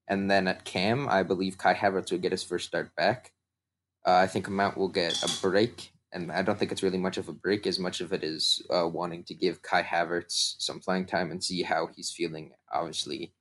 And 0.06 0.30
then 0.30 0.46
at 0.48 0.64
CAM, 0.64 1.08
I 1.08 1.22
believe 1.22 1.58
Kai 1.58 1.74
Havertz 1.74 2.10
will 2.10 2.18
get 2.18 2.32
his 2.32 2.44
first 2.44 2.66
start 2.66 2.94
back. 2.96 3.32
Uh, 4.08 4.20
I 4.22 4.26
think 4.26 4.48
Mount 4.48 4.78
will 4.78 4.88
get 4.88 5.22
a 5.22 5.30
break, 5.42 5.92
and 6.12 6.32
I 6.32 6.40
don't 6.40 6.58
think 6.58 6.72
it's 6.72 6.82
really 6.82 6.96
much 6.96 7.18
of 7.18 7.28
a 7.28 7.32
break 7.34 7.66
as 7.66 7.78
much 7.78 8.00
of 8.00 8.10
it 8.10 8.24
is 8.24 8.62
uh, 8.70 8.88
wanting 8.88 9.22
to 9.24 9.34
give 9.34 9.60
Kai 9.60 9.82
Havertz 9.82 10.54
some 10.58 10.80
playing 10.80 11.04
time 11.04 11.30
and 11.30 11.44
see 11.44 11.62
how 11.62 11.90
he's 11.94 12.10
feeling. 12.10 12.52
Obviously, 12.72 13.34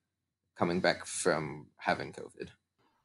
coming 0.60 0.82
back 0.82 1.06
from 1.06 1.68
having 1.78 2.12
COVID. 2.12 2.50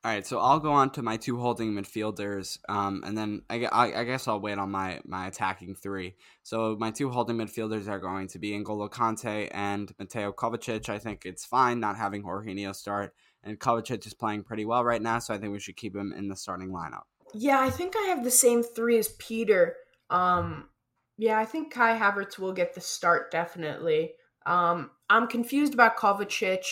All 0.05 0.11
right, 0.11 0.27
so 0.27 0.41
I'll 0.41 0.59
go 0.59 0.73
on 0.73 0.91
to 0.91 1.03
my 1.03 1.17
two 1.17 1.39
holding 1.39 1.73
midfielders, 1.75 2.59
um, 2.69 3.05
and 3.07 3.17
then 3.17 3.43
I, 3.49 3.67
I, 3.67 4.01
I, 4.01 4.05
guess 4.05 4.27
I'll 4.27 4.41
wait 4.41 4.59
on 4.59 4.73
my, 4.73 4.99
my 5.05 5.29
attacking 5.29 5.77
three. 5.77 6.17
So 6.43 6.77
my 6.81 6.91
two 6.91 7.11
holding 7.11 7.37
midfielders 7.37 7.87
are 7.87 8.01
going 8.01 8.27
to 8.27 8.41
be 8.41 8.59
N'Golo 8.59 8.91
Kanté 8.91 9.49
and 9.53 9.95
Mateo 10.01 10.33
Kovacic. 10.33 10.89
I 10.89 10.99
think 10.99 11.25
it's 11.25 11.45
fine 11.45 11.79
not 11.79 11.97
having 11.97 12.25
Jorginho 12.25 12.75
start, 12.75 13.15
and 13.45 13.61
Kovacic 13.61 14.05
is 14.05 14.15
playing 14.15 14.43
pretty 14.43 14.65
well 14.65 14.83
right 14.83 15.01
now, 15.01 15.21
so 15.21 15.33
I 15.33 15.39
think 15.39 15.53
we 15.53 15.61
should 15.61 15.77
keep 15.77 15.95
him 15.95 16.13
in 16.13 16.27
the 16.27 16.35
starting 16.35 16.71
lineup. 16.71 17.03
Yeah, 17.35 17.61
I 17.61 17.71
think 17.71 17.95
I 17.97 18.09
have 18.09 18.25
the 18.25 18.31
same 18.31 18.63
three 18.63 18.99
as 18.99 19.09
Peter. 19.19 19.77
Um, 20.11 20.69
yeah, 21.17 21.39
I 21.39 21.45
think 21.45 21.73
Kai 21.73 21.99
Havertz 21.99 22.39
will 22.39 22.53
get 22.53 22.75
the 22.75 22.81
start 22.81 23.31
definitely. 23.31 24.13
Um, 24.45 24.91
I'm 25.09 25.29
confused 25.29 25.75
about 25.75 25.97
Kovacic. 25.97 26.65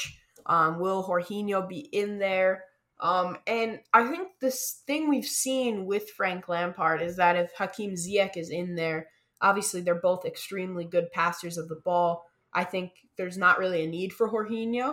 Um, 0.47 0.81
will 0.81 1.05
Jorginho 1.05 1.69
be 1.69 1.89
in 1.93 2.19
there? 2.19 2.65
Um, 3.01 3.39
and 3.47 3.81
I 3.95 4.07
think 4.09 4.29
this 4.41 4.83
thing 4.87 5.09
we've 5.09 5.25
seen 5.25 5.87
with 5.87 6.11
Frank 6.11 6.49
Lampard 6.49 7.01
is 7.01 7.17
that 7.17 7.37
if 7.37 7.53
Hakim 7.57 7.93
Ziyech 7.93 8.37
is 8.37 8.51
in 8.51 8.75
there, 8.75 9.09
obviously 9.41 9.81
they're 9.81 9.95
both 9.95 10.27
extremely 10.27 10.85
good 10.85 11.11
passers 11.13 11.57
of 11.57 11.69
the 11.69 11.81
ball. 11.85 12.25
I 12.53 12.65
think 12.65 12.93
there's 13.17 13.39
not 13.39 13.59
really 13.59 13.85
a 13.85 13.89
need 13.89 14.13
for 14.13 14.31
Jorginho. 14.31 14.89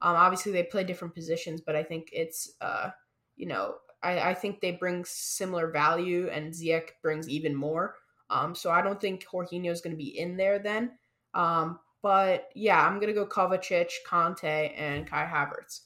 Um, 0.00 0.16
obviously 0.16 0.50
they 0.50 0.64
play 0.64 0.82
different 0.82 1.14
positions, 1.14 1.60
but 1.60 1.76
I 1.76 1.84
think 1.84 2.08
it's 2.12 2.52
uh, 2.60 2.90
you 3.36 3.46
know 3.46 3.74
I, 4.02 4.30
I 4.30 4.34
think 4.34 4.60
they 4.60 4.72
bring 4.72 5.04
similar 5.04 5.70
value, 5.70 6.28
and 6.28 6.52
Ziyech 6.52 6.90
brings 7.02 7.28
even 7.28 7.54
more. 7.54 7.96
Um, 8.30 8.54
so 8.54 8.70
I 8.70 8.82
don't 8.82 9.00
think 9.00 9.24
Jorginho 9.24 9.70
is 9.70 9.80
going 9.80 9.92
to 9.92 10.02
be 10.02 10.18
in 10.18 10.36
there 10.36 10.58
then. 10.58 10.92
Um, 11.34 11.78
but 12.02 12.48
yeah, 12.54 12.84
I'm 12.84 12.98
gonna 12.98 13.12
go 13.12 13.26
Kovacic, 13.26 13.90
Kanté, 14.06 14.72
and 14.76 15.06
Kai 15.06 15.24
Havertz. 15.24 15.80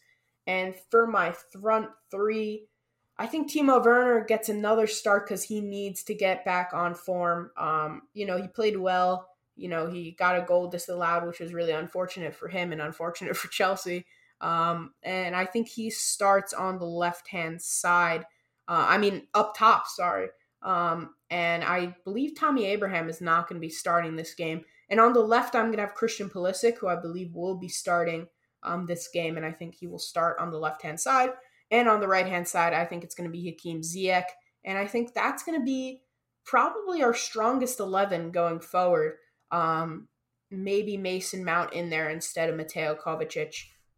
And 0.47 0.75
for 0.91 1.07
my 1.07 1.35
front 1.53 1.89
three, 2.11 2.69
I 3.19 3.27
think 3.27 3.51
Timo 3.51 3.85
Werner 3.85 4.25
gets 4.25 4.49
another 4.49 4.87
start 4.87 5.27
because 5.27 5.43
he 5.43 5.61
needs 5.61 6.03
to 6.05 6.15
get 6.15 6.45
back 6.45 6.71
on 6.73 6.95
form. 6.95 7.51
Um, 7.57 8.03
you 8.15 8.27
know, 8.27 8.41
he 8.41 8.49
played 8.49 8.77
well. 8.77 9.29
You 9.57 9.69
know, 9.69 9.87
he 9.87 10.13
got 10.13 10.39
a 10.39 10.45
goal 10.45 10.69
disallowed, 10.69 11.27
which 11.27 11.41
was 11.41 11.55
really 11.55 11.73
unfortunate 11.73 12.35
for 12.35 12.49
him 12.49 12.73
and 12.73 12.81
unfortunate 12.81 13.37
for 13.37 13.49
Chelsea. 13.49 14.07
Um, 14.41 14.93
and 15.03 15.35
I 15.35 15.45
think 15.45 15.69
he 15.69 15.91
starts 15.91 16.53
on 16.53 16.79
the 16.79 16.87
left 16.87 17.29
hand 17.29 17.61
side. 17.61 18.25
Uh, 18.69 18.87
I 18.89 18.99
mean, 18.99 19.27
up 19.35 19.57
top, 19.57 19.87
sorry. 19.87 20.29
Um, 20.63 21.15
and 21.31 21.65
I 21.65 21.97
believe 22.05 22.35
Tammy 22.35 22.67
Abraham 22.67 23.09
is 23.09 23.21
not 23.21 23.49
going 23.49 23.61
to 23.61 23.67
be 23.67 23.73
starting 23.73 24.17
this 24.17 24.35
game. 24.35 24.65
And 24.89 25.01
on 25.01 25.13
the 25.13 25.21
left, 25.21 25.55
I'm 25.55 25.67
going 25.67 25.77
to 25.77 25.83
have 25.83 25.95
Christian 25.95 26.29
Pulisic, 26.29 26.79
who 26.79 26.89
I 26.89 26.97
believe 26.97 27.35
will 27.35 27.57
be 27.57 27.69
starting 27.69 28.27
um, 28.63 28.87
this 28.87 29.09
game. 29.13 29.37
And 29.37 29.47
I 29.47 29.53
think 29.53 29.75
he 29.75 29.87
will 29.87 29.99
start 29.99 30.39
on 30.39 30.51
the 30.51 30.59
left 30.59 30.83
hand 30.83 31.01
side. 31.01 31.31
And 31.71 31.89
on 31.89 32.01
the 32.01 32.09
right 32.09 32.27
hand 32.27 32.47
side, 32.47 32.73
I 32.73 32.85
think 32.85 33.05
it's 33.05 33.15
going 33.15 33.29
to 33.29 33.33
be 33.33 33.45
Hakim 33.45 33.81
Ziyech. 33.81 34.27
And 34.65 34.79
I 34.79 34.87
think 34.87 35.15
that's 35.15 35.43
going 35.43 35.59
to 35.59 35.65
be 35.65 36.03
probably 36.45 37.03
our 37.03 37.15
strongest 37.15 37.81
11 37.81 38.31
going 38.31 38.61
forward. 38.61 39.15
Um, 39.51 40.09
maybe 40.51 40.97
Mason 40.97 41.45
Mount 41.45 41.73
in 41.73 41.91
there 41.91 42.11
instead 42.11 42.49
of 42.49 42.57
Mateo 42.57 42.95
Kovacic 42.95 43.55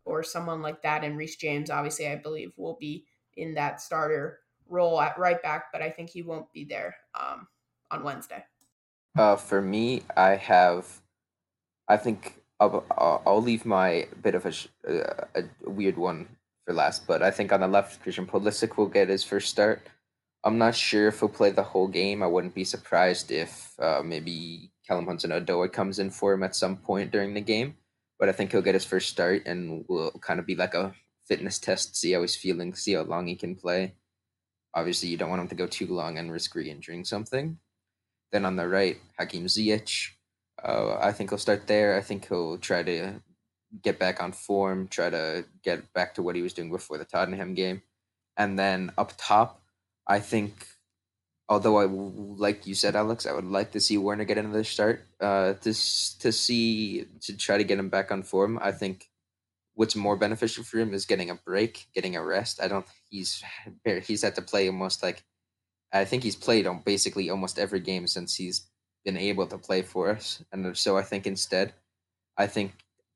or 0.08 0.22
someone 0.22 0.62
like 0.62 0.82
that. 0.82 1.04
And 1.04 1.16
Reece 1.16 1.36
James, 1.36 1.70
obviously, 1.70 2.08
I 2.08 2.16
believe 2.16 2.52
will 2.56 2.78
be 2.80 3.04
in 3.36 3.54
that 3.54 3.80
starter 3.80 4.40
role 4.68 5.00
at 5.00 5.18
right 5.18 5.40
back, 5.42 5.66
but 5.72 5.82
I 5.82 5.90
think 5.90 6.10
he 6.10 6.22
won't 6.22 6.50
be 6.52 6.64
there 6.64 6.96
um, 7.18 7.46
on 7.90 8.02
Wednesday. 8.02 8.44
Uh, 9.16 9.36
for 9.36 9.60
me, 9.60 10.02
I 10.16 10.30
have, 10.36 10.86
I 11.88 11.96
think 11.96 12.40
I'll, 12.58 12.84
I'll 13.26 13.42
leave 13.42 13.64
my 13.64 14.08
bit 14.22 14.34
of 14.34 14.46
a, 14.46 14.52
uh, 14.88 15.42
a 15.66 15.70
weird 15.70 15.96
one 15.96 16.26
for 16.66 16.72
last, 16.72 17.06
but 17.06 17.22
I 17.22 17.30
think 17.30 17.52
on 17.52 17.60
the 17.60 17.68
left, 17.68 18.02
Christian 18.02 18.26
Pulisic 18.26 18.76
will 18.76 18.86
get 18.88 19.08
his 19.08 19.24
first 19.24 19.48
start. 19.50 19.88
I'm 20.44 20.56
not 20.56 20.74
sure 20.74 21.08
if 21.08 21.20
he'll 21.20 21.28
play 21.28 21.50
the 21.50 21.62
whole 21.62 21.88
game. 21.88 22.22
I 22.22 22.26
wouldn't 22.26 22.54
be 22.54 22.64
surprised 22.64 23.30
if 23.30 23.74
uh, 23.80 24.02
maybe 24.04 24.70
Callum 24.86 25.06
Hudson-Odoi 25.06 25.72
comes 25.72 25.98
in 25.98 26.10
for 26.10 26.32
him 26.32 26.42
at 26.42 26.56
some 26.56 26.76
point 26.76 27.10
during 27.10 27.34
the 27.34 27.40
game 27.40 27.74
but 28.18 28.28
I 28.28 28.32
think 28.32 28.52
he'll 28.52 28.62
get 28.62 28.74
his 28.74 28.84
first 28.84 29.08
start 29.08 29.46
and 29.46 29.84
will 29.88 30.10
kind 30.20 30.40
of 30.40 30.46
be 30.46 30.54
like 30.54 30.74
a 30.74 30.94
fitness 31.26 31.58
test, 31.58 31.96
see 31.96 32.12
how 32.12 32.22
he's 32.22 32.36
feeling, 32.36 32.74
see 32.74 32.94
how 32.94 33.02
long 33.02 33.26
he 33.26 33.36
can 33.36 33.54
play. 33.54 33.94
Obviously, 34.74 35.08
you 35.08 35.16
don't 35.16 35.30
want 35.30 35.42
him 35.42 35.48
to 35.48 35.54
go 35.54 35.66
too 35.66 35.86
long 35.86 36.18
and 36.18 36.32
risk 36.32 36.54
re-injuring 36.54 37.04
something. 37.04 37.58
Then 38.32 38.44
on 38.44 38.56
the 38.56 38.68
right, 38.68 38.96
Hakim 39.18 39.46
Ziyech. 39.46 40.10
Uh, 40.62 40.98
I 41.00 41.12
think 41.12 41.30
he'll 41.30 41.38
start 41.38 41.66
there. 41.66 41.96
I 41.96 42.00
think 42.00 42.28
he'll 42.28 42.58
try 42.58 42.82
to 42.82 43.22
get 43.82 43.98
back 43.98 44.22
on 44.22 44.32
form, 44.32 44.88
try 44.88 45.10
to 45.10 45.44
get 45.62 45.92
back 45.92 46.14
to 46.14 46.22
what 46.22 46.36
he 46.36 46.42
was 46.42 46.52
doing 46.52 46.70
before 46.70 46.98
the 46.98 47.04
Tottenham 47.04 47.54
game. 47.54 47.82
And 48.36 48.58
then 48.58 48.92
up 48.98 49.12
top, 49.16 49.62
I 50.06 50.20
think 50.20 50.66
although 51.48 51.78
I 51.78 51.84
like 51.86 52.66
you 52.66 52.74
said, 52.74 52.96
Alex, 52.96 53.26
I 53.26 53.32
would 53.32 53.44
like 53.44 53.72
to 53.72 53.80
see 53.80 53.98
Werner 53.98 54.24
get 54.24 54.38
another 54.38 54.64
start. 54.64 55.04
Uh, 55.20 55.54
to 55.54 55.72
to 56.20 56.32
see 56.32 57.06
to 57.22 57.36
try 57.36 57.58
to 57.58 57.64
get 57.64 57.78
him 57.78 57.88
back 57.88 58.12
on 58.12 58.22
form. 58.22 58.58
I 58.62 58.72
think 58.72 59.08
what's 59.74 59.96
more 59.96 60.16
beneficial 60.16 60.64
for 60.64 60.78
him 60.78 60.92
is 60.92 61.06
getting 61.06 61.30
a 61.30 61.34
break, 61.34 61.86
getting 61.94 62.16
a 62.16 62.24
rest. 62.24 62.60
I 62.62 62.68
don't. 62.68 62.86
He's 63.10 63.42
he's 64.02 64.22
had 64.22 64.34
to 64.36 64.42
play 64.42 64.68
almost 64.68 65.02
like. 65.02 65.24
I 65.92 66.04
think 66.04 66.22
he's 66.22 66.36
played 66.36 66.66
on 66.66 66.82
basically 66.84 67.30
almost 67.30 67.58
every 67.58 67.80
game 67.80 68.06
since 68.06 68.34
he's 68.36 68.66
been 69.04 69.16
able 69.16 69.46
to 69.46 69.56
play 69.56 69.80
for 69.82 70.10
us, 70.10 70.44
and 70.52 70.76
so 70.76 70.98
I 70.98 71.02
think 71.02 71.26
instead, 71.26 71.72
I 72.36 72.46
think 72.46 72.72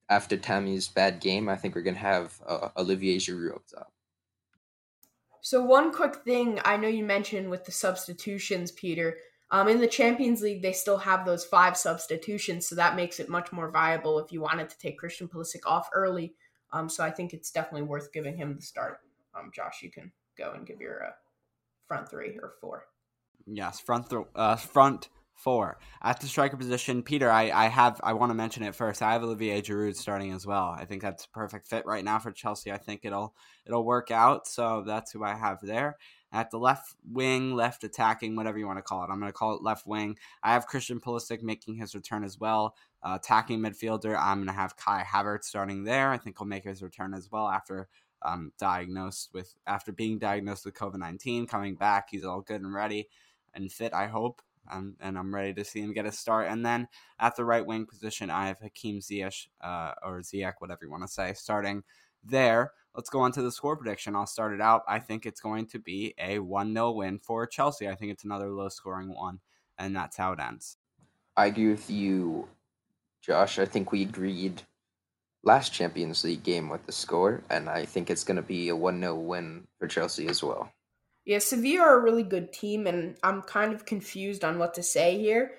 after 0.09 0.37
Tammy's 0.37 0.89
bad 0.89 1.21
game, 1.21 1.49
I 1.49 1.57
think 1.57 1.75
we're 1.75 1.83
gonna 1.83 1.99
have 1.99 2.41
uh, 2.47 2.69
Olivier 2.77 3.19
Giroud 3.19 3.57
up 3.57 3.67
top. 3.67 3.93
So 5.43 5.61
one 5.61 5.93
quick 5.93 6.15
thing 6.15 6.61
I 6.65 6.77
know 6.77 6.87
you 6.87 7.03
mentioned 7.05 7.51
with 7.51 7.65
the 7.65 7.73
substitutions, 7.73 8.71
Peter. 8.71 9.19
Um, 9.51 9.67
in 9.69 9.81
the 9.81 9.89
Champions 9.89 10.41
League, 10.41 10.63
they 10.63 10.73
still 10.73 10.99
have 10.99 11.27
those 11.27 11.45
five 11.45 11.77
substitutions, 11.77 12.67
so 12.67 12.77
that 12.77 12.95
makes 12.95 13.19
it 13.19 13.29
much 13.29 13.51
more 13.51 13.69
viable 13.69 14.21
if 14.21 14.31
you 14.31 14.41
wanted 14.41 14.71
to 14.71 14.79
take 14.79 14.99
Christian 14.99 15.27
Pulisic 15.27 15.67
off 15.67 15.91
early. 15.93 16.33
Um, 16.73 16.89
so 16.89 17.05
I 17.05 17.11
think 17.11 17.35
it's 17.35 17.51
definitely 17.51 17.83
worth 17.83 18.13
giving 18.13 18.37
him 18.37 18.55
the 18.55 18.63
start. 18.63 19.01
Um, 19.35 19.51
Josh, 19.53 19.83
you 19.83 19.91
can 19.91 20.13
go 20.39 20.53
and 20.53 20.65
give 20.65 20.81
your 20.81 21.05
uh, 21.05 21.11
front 21.89 22.09
three 22.09 22.39
or 22.41 22.55
four. 22.61 22.85
Yes, 23.45 23.81
front 23.81 24.09
th- 24.09 24.23
uh, 24.37 24.57
front 24.57 25.09
four 25.35 25.79
at 26.03 26.21
the 26.21 26.27
striker 26.27 26.57
position. 26.57 27.03
Peter, 27.03 27.31
I, 27.31 27.51
I 27.51 27.69
have 27.69 28.01
I 28.03 28.13
want 28.13 28.31
to 28.31 28.35
mention 28.35 28.63
it 28.63 28.75
first. 28.75 29.03
I 29.03 29.13
have 29.13 29.23
Olivier 29.23 29.61
Giroud 29.61 29.97
starting 29.97 30.33
as 30.33 30.47
well. 30.47 30.75
I 30.77 30.85
think 30.85 31.03
that's 31.03 31.25
a 31.25 31.29
perfect 31.31 31.67
fit 31.67 31.87
right 31.87 32.05
now 32.05 32.19
for 32.19 32.31
Chelsea. 32.33 32.71
I 32.71 32.79
think 32.79 33.01
it'll 33.05 33.35
it'll 33.67 33.85
work 33.85 34.11
out. 34.11 34.47
So 34.47 34.83
that's 34.87 35.13
who 35.13 35.25
I 35.25 35.35
have 35.35 35.59
there. 35.63 35.97
At 36.35 36.51
the 36.51 36.59
left 36.59 36.95
wing, 37.11 37.55
left 37.55 37.85
attacking, 37.85 38.37
whatever 38.37 38.59
you 38.59 38.67
want 38.67 38.79
to 38.79 38.83
call 38.83 39.05
it. 39.05 39.11
I'm 39.11 39.21
going 39.21 39.31
to 39.31 39.37
call 39.37 39.55
it 39.55 39.63
left 39.63 39.87
wing. 39.87 40.17
I 40.43 40.55
have 40.55 40.67
Christian 40.67 40.99
Pulisic 40.99 41.43
making 41.43 41.75
his 41.75 41.95
return 41.95 42.25
as 42.25 42.39
well. 42.41 42.75
Uh, 43.03 43.19
attacking 43.21 43.59
midfielder, 43.59 44.17
I'm 44.19 44.39
going 44.39 44.47
to 44.47 44.53
have 44.55 44.77
Kai 44.77 45.03
Havertz 45.03 45.45
starting 45.45 45.85
there. 45.85 46.11
I 46.11 46.17
think 46.17 46.39
he'll 46.39 46.47
make 46.47 46.65
his 46.65 46.83
return 46.83 47.13
as 47.13 47.31
well 47.31 47.49
after 47.49 47.89
um, 48.25 48.53
diagnosed 48.59 49.31
with 49.35 49.55
after 49.67 49.93
being 49.93 50.19
diagnosed 50.19 50.65
with 50.65 50.75
COVID 50.75 50.99
19, 50.99 51.47
coming 51.47 51.75
back. 51.75 52.09
He's 52.11 52.25
all 52.25 52.41
good 52.41 52.63
and 52.63 52.73
ready 52.73 53.09
and 53.55 53.71
fit, 53.71 53.93
I 53.93 54.07
hope. 54.07 54.43
Um, 54.71 54.97
and 55.01 55.19
I'm 55.19 55.35
ready 55.35 55.55
to 55.55 55.65
see 55.65 55.81
him 55.81 55.93
get 55.93 56.07
a 56.07 56.13
start. 56.13 56.49
And 56.49 56.65
then 56.65 56.89
at 57.19 57.37
the 57.37 57.45
right 57.45 57.65
wing 57.65 57.87
position, 57.87 58.31
I 58.31 58.49
have 58.49 58.61
Hakim 58.61 59.01
Ziyech, 59.01 59.47
uh, 59.61 59.93
or 60.03 60.21
Ziyech, 60.21 60.55
whatever 60.59 60.85
you 60.85 60.91
want 60.91 61.03
to 61.03 61.09
say, 61.09 61.33
starting 61.35 61.83
there. 62.25 62.73
Let's 62.95 63.11
go 63.11 63.21
on 63.21 63.33
to 63.33 63.43
the 63.43 63.51
score 63.51 63.77
prediction. 63.77 64.15
I'll 64.15 64.27
start 64.27 64.53
it 64.53 64.61
out. 64.61 64.83
I 64.87 64.99
think 64.99 65.25
it's 65.25 65.41
going 65.41 65.67
to 65.69 65.79
be 65.79 66.15
a 66.19 66.39
1 66.39 66.75
0 66.75 66.91
win 66.93 67.19
for 67.19 67.47
Chelsea. 67.47 67.89
I 67.89 67.95
think 67.95 68.13
it's 68.13 68.25
another 68.25 68.51
low 68.51 68.69
scoring 68.69 69.15
one, 69.15 69.41
and 69.79 69.97
that's 69.97 70.17
how 70.17 70.33
it 70.33 70.41
ends. 70.41 70.77
I 71.37 71.47
agree 71.47 71.71
with 71.71 71.89
you 71.91 72.49
Josh. 73.23 73.59
I 73.59 73.65
think 73.65 73.93
we 73.93 74.03
agreed 74.03 74.63
last 75.43 75.73
Champions 75.73 76.25
League 76.25 76.43
game 76.43 76.69
with 76.69 76.85
the 76.87 76.93
score, 76.93 77.43
and 77.49 77.71
I 77.71 77.85
think 77.87 78.11
it's 78.11 78.25
going 78.25 78.37
to 78.37 78.43
be 78.43 78.69
a 78.69 78.77
1 78.77 79.01
0 79.01 79.15
win 79.15 79.67
for 79.79 79.89
Chelsea 79.89 80.29
as 80.29 80.43
well. 80.43 80.71
Yeah, 81.25 81.39
Sevilla 81.39 81.83
are 81.83 81.99
a 81.99 82.03
really 82.03 82.25
good 82.25 82.53
team, 82.53 82.87
and 82.87 83.17
I'm 83.23 83.43
kind 83.43 83.73
of 83.73 83.87
confused 83.87 84.45
on 84.45 84.59
what 84.59 84.75
to 84.75 84.83
say 84.83 85.19
here. 85.19 85.53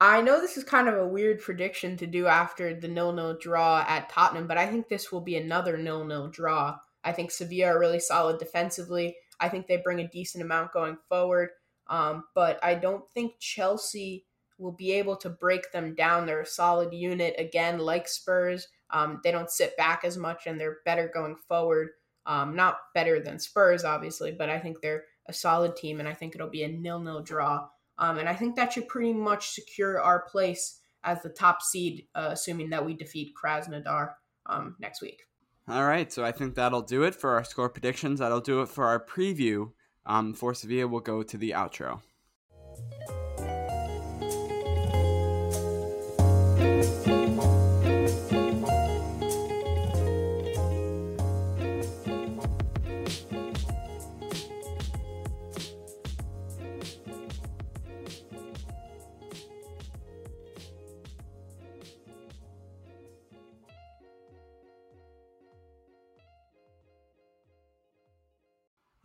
I 0.00 0.20
know 0.20 0.40
this 0.40 0.56
is 0.56 0.62
kind 0.62 0.88
of 0.88 0.94
a 0.94 1.08
weird 1.08 1.40
prediction 1.40 1.96
to 1.96 2.06
do 2.06 2.28
after 2.28 2.72
the 2.72 2.86
nil-nil 2.86 3.38
draw 3.40 3.84
at 3.88 4.08
Tottenham, 4.08 4.46
but 4.46 4.58
I 4.58 4.66
think 4.66 4.88
this 4.88 5.10
will 5.10 5.20
be 5.20 5.36
another 5.36 5.76
nil-nil 5.76 6.28
draw. 6.28 6.78
I 7.02 7.10
think 7.10 7.32
Sevilla 7.32 7.72
are 7.72 7.80
really 7.80 7.98
solid 7.98 8.38
defensively. 8.38 9.16
I 9.40 9.48
think 9.48 9.66
they 9.66 9.78
bring 9.78 9.98
a 10.00 10.08
decent 10.08 10.44
amount 10.44 10.72
going 10.72 10.98
forward, 11.08 11.50
um, 11.88 12.24
but 12.34 12.62
I 12.62 12.76
don't 12.76 13.08
think 13.10 13.40
Chelsea 13.40 14.24
will 14.56 14.72
be 14.72 14.92
able 14.92 15.16
to 15.16 15.28
break 15.28 15.72
them 15.72 15.96
down. 15.96 16.26
They're 16.26 16.42
a 16.42 16.46
solid 16.46 16.92
unit 16.92 17.34
again, 17.38 17.78
like 17.78 18.06
Spurs. 18.06 18.68
Um, 18.90 19.20
they 19.24 19.32
don't 19.32 19.50
sit 19.50 19.76
back 19.76 20.04
as 20.04 20.16
much, 20.16 20.46
and 20.46 20.60
they're 20.60 20.78
better 20.84 21.10
going 21.12 21.36
forward. 21.48 21.90
Um, 22.28 22.54
not 22.54 22.76
better 22.94 23.20
than 23.20 23.38
Spurs, 23.38 23.84
obviously, 23.84 24.32
but 24.32 24.50
I 24.50 24.60
think 24.60 24.82
they're 24.82 25.04
a 25.26 25.32
solid 25.32 25.76
team, 25.76 25.98
and 25.98 26.06
I 26.06 26.12
think 26.12 26.34
it'll 26.34 26.50
be 26.50 26.62
a 26.62 26.68
nil-nil 26.68 27.22
draw. 27.22 27.68
Um, 27.96 28.18
and 28.18 28.28
I 28.28 28.34
think 28.34 28.54
that 28.54 28.74
should 28.74 28.86
pretty 28.86 29.14
much 29.14 29.48
secure 29.50 29.98
our 29.98 30.20
place 30.28 30.80
as 31.04 31.22
the 31.22 31.30
top 31.30 31.62
seed, 31.62 32.06
uh, 32.14 32.28
assuming 32.32 32.68
that 32.70 32.84
we 32.84 32.92
defeat 32.92 33.32
Krasnodar 33.34 34.12
um, 34.44 34.76
next 34.78 35.00
week. 35.00 35.22
All 35.68 35.84
right, 35.84 36.12
so 36.12 36.22
I 36.22 36.32
think 36.32 36.54
that'll 36.54 36.82
do 36.82 37.02
it 37.02 37.14
for 37.14 37.30
our 37.34 37.44
score 37.44 37.70
predictions. 37.70 38.20
That'll 38.20 38.40
do 38.40 38.60
it 38.60 38.68
for 38.68 38.84
our 38.84 39.02
preview. 39.02 39.72
Um, 40.04 40.34
for 40.34 40.52
Sevilla, 40.52 40.86
we'll 40.86 41.00
go 41.00 41.22
to 41.22 41.36
the 41.38 41.52
outro. 41.52 42.02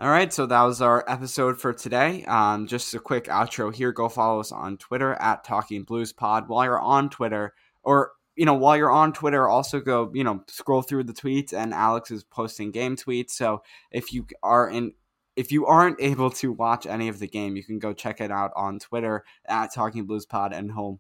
All 0.04 0.10
right, 0.10 0.34
so 0.34 0.46
that 0.46 0.64
was 0.64 0.82
our 0.82 1.06
episode 1.08 1.62
for 1.62 1.72
today. 1.72 2.26
Um, 2.26 2.68
just 2.68 2.94
a 2.94 3.00
quick 3.00 3.28
outro 3.28 3.74
here. 3.74 3.94
Go 3.94 4.10
follow 4.10 4.42
us 4.42 4.52
on 4.52 4.76
Twitter 4.76 5.14
at 5.14 5.46
Talking 5.46 5.84
Blues 5.84 6.12
Pod. 6.12 6.50
While 6.50 6.66
you're 6.66 6.78
on 6.78 7.10
Twitter, 7.10 7.54
or 7.84 8.12
you 8.36 8.46
know, 8.46 8.54
while 8.54 8.76
you're 8.76 8.92
on 8.92 9.14
Twitter, 9.14 9.48
also 9.48 9.80
go 9.80 10.12
you 10.14 10.26
know 10.26 10.44
scroll 10.50 10.82
through 10.82 11.06
the 11.06 11.14
tweets. 11.14 11.54
And 11.54 11.74
Alex 11.74 12.12
is 12.12 12.26
posting 12.26 12.72
game 12.72 12.98
tweets. 12.98 13.30
So 13.30 13.64
if 13.92 14.12
you 14.12 14.28
are 14.44 14.70
in, 14.70 14.92
if 15.38 15.54
you 15.54 15.68
aren't 15.68 16.02
able 16.02 16.32
to 16.32 16.52
watch 16.52 16.86
any 16.86 17.08
of 17.08 17.20
the 17.20 17.28
game, 17.30 17.56
you 17.56 17.64
can 17.64 17.80
go 17.80 17.94
check 17.94 18.20
it 18.20 18.30
out 18.30 18.52
on 18.58 18.80
Twitter 18.80 19.24
at 19.46 19.74
Talking 19.74 20.06
Blues 20.06 20.26
Pod, 20.26 20.52
and 20.52 20.70
he'll 20.70 21.00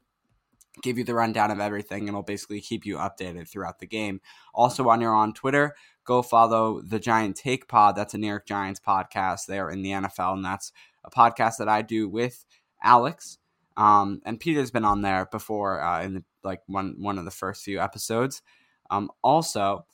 give 0.81 0.97
you 0.97 1.03
the 1.03 1.13
rundown 1.13 1.51
of 1.51 1.59
everything 1.59 2.01
and 2.01 2.09
it'll 2.09 2.23
basically 2.23 2.59
keep 2.59 2.86
you 2.86 2.97
updated 2.97 3.47
throughout 3.47 3.79
the 3.79 3.86
game. 3.86 4.21
Also, 4.53 4.83
when 4.83 5.01
you're 5.01 5.13
on 5.13 5.33
Twitter, 5.33 5.75
go 6.05 6.21
follow 6.21 6.81
the 6.81 6.99
Giant 6.99 7.36
Take 7.36 7.67
Pod. 7.67 7.95
That's 7.95 8.13
a 8.13 8.17
New 8.17 8.27
York 8.27 8.47
Giants 8.47 8.81
podcast. 8.86 9.45
They're 9.47 9.69
in 9.69 9.81
the 9.81 9.91
NFL, 9.91 10.33
and 10.33 10.45
that's 10.45 10.71
a 11.03 11.12
podcast 11.12 11.57
that 11.57 11.69
I 11.69 11.81
do 11.81 12.09
with 12.09 12.45
Alex. 12.83 13.38
Um, 13.77 14.21
and 14.25 14.39
Peter's 14.39 14.71
been 14.71 14.86
on 14.86 15.01
there 15.01 15.27
before 15.31 15.81
uh, 15.81 16.03
in 16.03 16.15
the, 16.15 16.23
like 16.43 16.62
one 16.67 16.95
one 16.99 17.17
of 17.17 17.25
the 17.25 17.31
first 17.31 17.63
few 17.63 17.79
episodes. 17.79 18.41
Um, 18.89 19.09
also, 19.23 19.86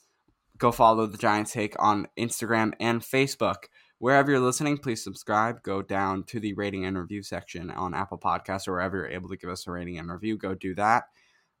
go 0.58 0.72
follow 0.72 1.06
the 1.06 1.18
Giant 1.18 1.48
Take 1.48 1.74
on 1.78 2.08
Instagram 2.18 2.72
and 2.78 3.00
Facebook. 3.00 3.64
Wherever 4.00 4.30
you're 4.30 4.40
listening, 4.40 4.78
please 4.78 5.04
subscribe. 5.04 5.62
Go 5.62 5.82
down 5.82 6.24
to 6.24 6.40
the 6.40 6.54
rating 6.54 6.86
and 6.86 6.98
review 6.98 7.22
section 7.22 7.70
on 7.70 7.92
Apple 7.92 8.18
Podcasts 8.18 8.66
or 8.66 8.72
wherever 8.72 8.96
you're 8.96 9.08
able 9.08 9.28
to 9.28 9.36
give 9.36 9.50
us 9.50 9.66
a 9.66 9.70
rating 9.70 9.98
and 9.98 10.10
review. 10.10 10.38
Go 10.38 10.54
do 10.54 10.74
that. 10.76 11.04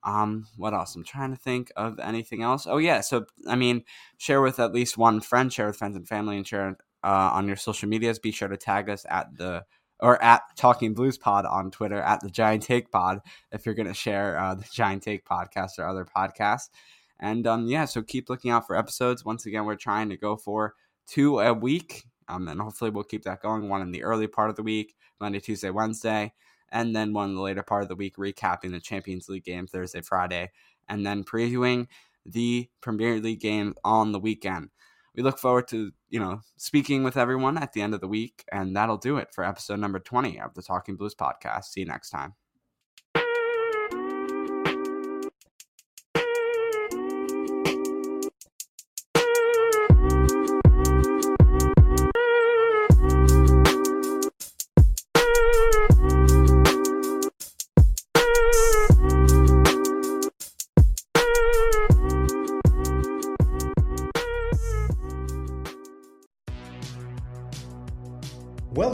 Um, 0.02 0.46
what 0.56 0.72
else? 0.72 0.96
I'm 0.96 1.04
trying 1.04 1.32
to 1.32 1.38
think 1.38 1.70
of 1.76 2.00
anything 2.00 2.42
else. 2.42 2.66
Oh 2.66 2.78
yeah, 2.78 3.02
so 3.02 3.26
I 3.46 3.56
mean, 3.56 3.84
share 4.16 4.40
with 4.40 4.58
at 4.58 4.72
least 4.72 4.96
one 4.96 5.20
friend, 5.20 5.52
share 5.52 5.66
with 5.66 5.76
friends 5.76 5.96
and 5.96 6.08
family, 6.08 6.38
and 6.38 6.48
share 6.48 6.78
uh, 7.04 7.30
on 7.34 7.46
your 7.46 7.56
social 7.56 7.90
medias. 7.90 8.18
Be 8.18 8.30
sure 8.32 8.48
to 8.48 8.56
tag 8.56 8.88
us 8.88 9.04
at 9.10 9.36
the 9.36 9.64
or 10.00 10.22
at 10.22 10.40
Talking 10.56 10.94
Blues 10.94 11.18
Pod 11.18 11.44
on 11.44 11.70
Twitter 11.70 12.00
at 12.00 12.20
the 12.20 12.30
Giant 12.30 12.62
Take 12.62 12.90
Pod 12.90 13.20
if 13.52 13.66
you're 13.66 13.74
going 13.74 13.86
to 13.86 13.92
share 13.92 14.38
uh, 14.38 14.54
the 14.54 14.64
Giant 14.72 15.02
Take 15.02 15.26
podcast 15.26 15.78
or 15.78 15.86
other 15.86 16.06
podcasts. 16.06 16.70
And 17.18 17.46
um, 17.46 17.66
yeah, 17.66 17.84
so 17.84 18.00
keep 18.00 18.30
looking 18.30 18.50
out 18.50 18.66
for 18.66 18.76
episodes. 18.76 19.26
Once 19.26 19.44
again, 19.44 19.66
we're 19.66 19.76
trying 19.76 20.08
to 20.08 20.16
go 20.16 20.36
for 20.38 20.74
two 21.06 21.38
a 21.40 21.52
week, 21.52 22.04
um, 22.30 22.48
and 22.48 22.60
hopefully 22.60 22.90
we'll 22.90 23.04
keep 23.04 23.24
that 23.24 23.42
going. 23.42 23.68
One 23.68 23.82
in 23.82 23.90
the 23.90 24.04
early 24.04 24.26
part 24.26 24.50
of 24.50 24.56
the 24.56 24.62
week, 24.62 24.94
Monday, 25.20 25.40
Tuesday, 25.40 25.70
Wednesday 25.70 26.32
and 26.72 26.94
then 26.94 27.12
one 27.12 27.30
in 27.30 27.34
the 27.34 27.42
later 27.42 27.62
part 27.62 27.82
of 27.82 27.88
the 27.88 27.96
week 27.96 28.16
recapping 28.16 28.70
the 28.70 28.80
Champions 28.80 29.28
League 29.28 29.44
game 29.44 29.66
Thursday, 29.66 30.00
Friday, 30.00 30.50
and 30.88 31.04
then 31.04 31.24
previewing 31.24 31.86
the 32.24 32.68
Premier 32.80 33.18
League 33.18 33.40
game 33.40 33.74
on 33.84 34.12
the 34.12 34.20
weekend. 34.20 34.70
We 35.14 35.22
look 35.22 35.38
forward 35.38 35.66
to, 35.68 35.90
you 36.08 36.20
know, 36.20 36.40
speaking 36.56 37.02
with 37.02 37.16
everyone 37.16 37.58
at 37.58 37.72
the 37.72 37.82
end 37.82 37.94
of 37.94 38.00
the 38.00 38.08
week, 38.08 38.44
and 38.52 38.76
that'll 38.76 38.96
do 38.96 39.16
it 39.16 39.28
for 39.34 39.44
episode 39.44 39.80
number 39.80 39.98
20 39.98 40.40
of 40.40 40.54
the 40.54 40.62
Talking 40.62 40.96
Blues 40.96 41.14
podcast. 41.14 41.64
See 41.64 41.80
you 41.80 41.86
next 41.86 42.10
time. 42.10 42.34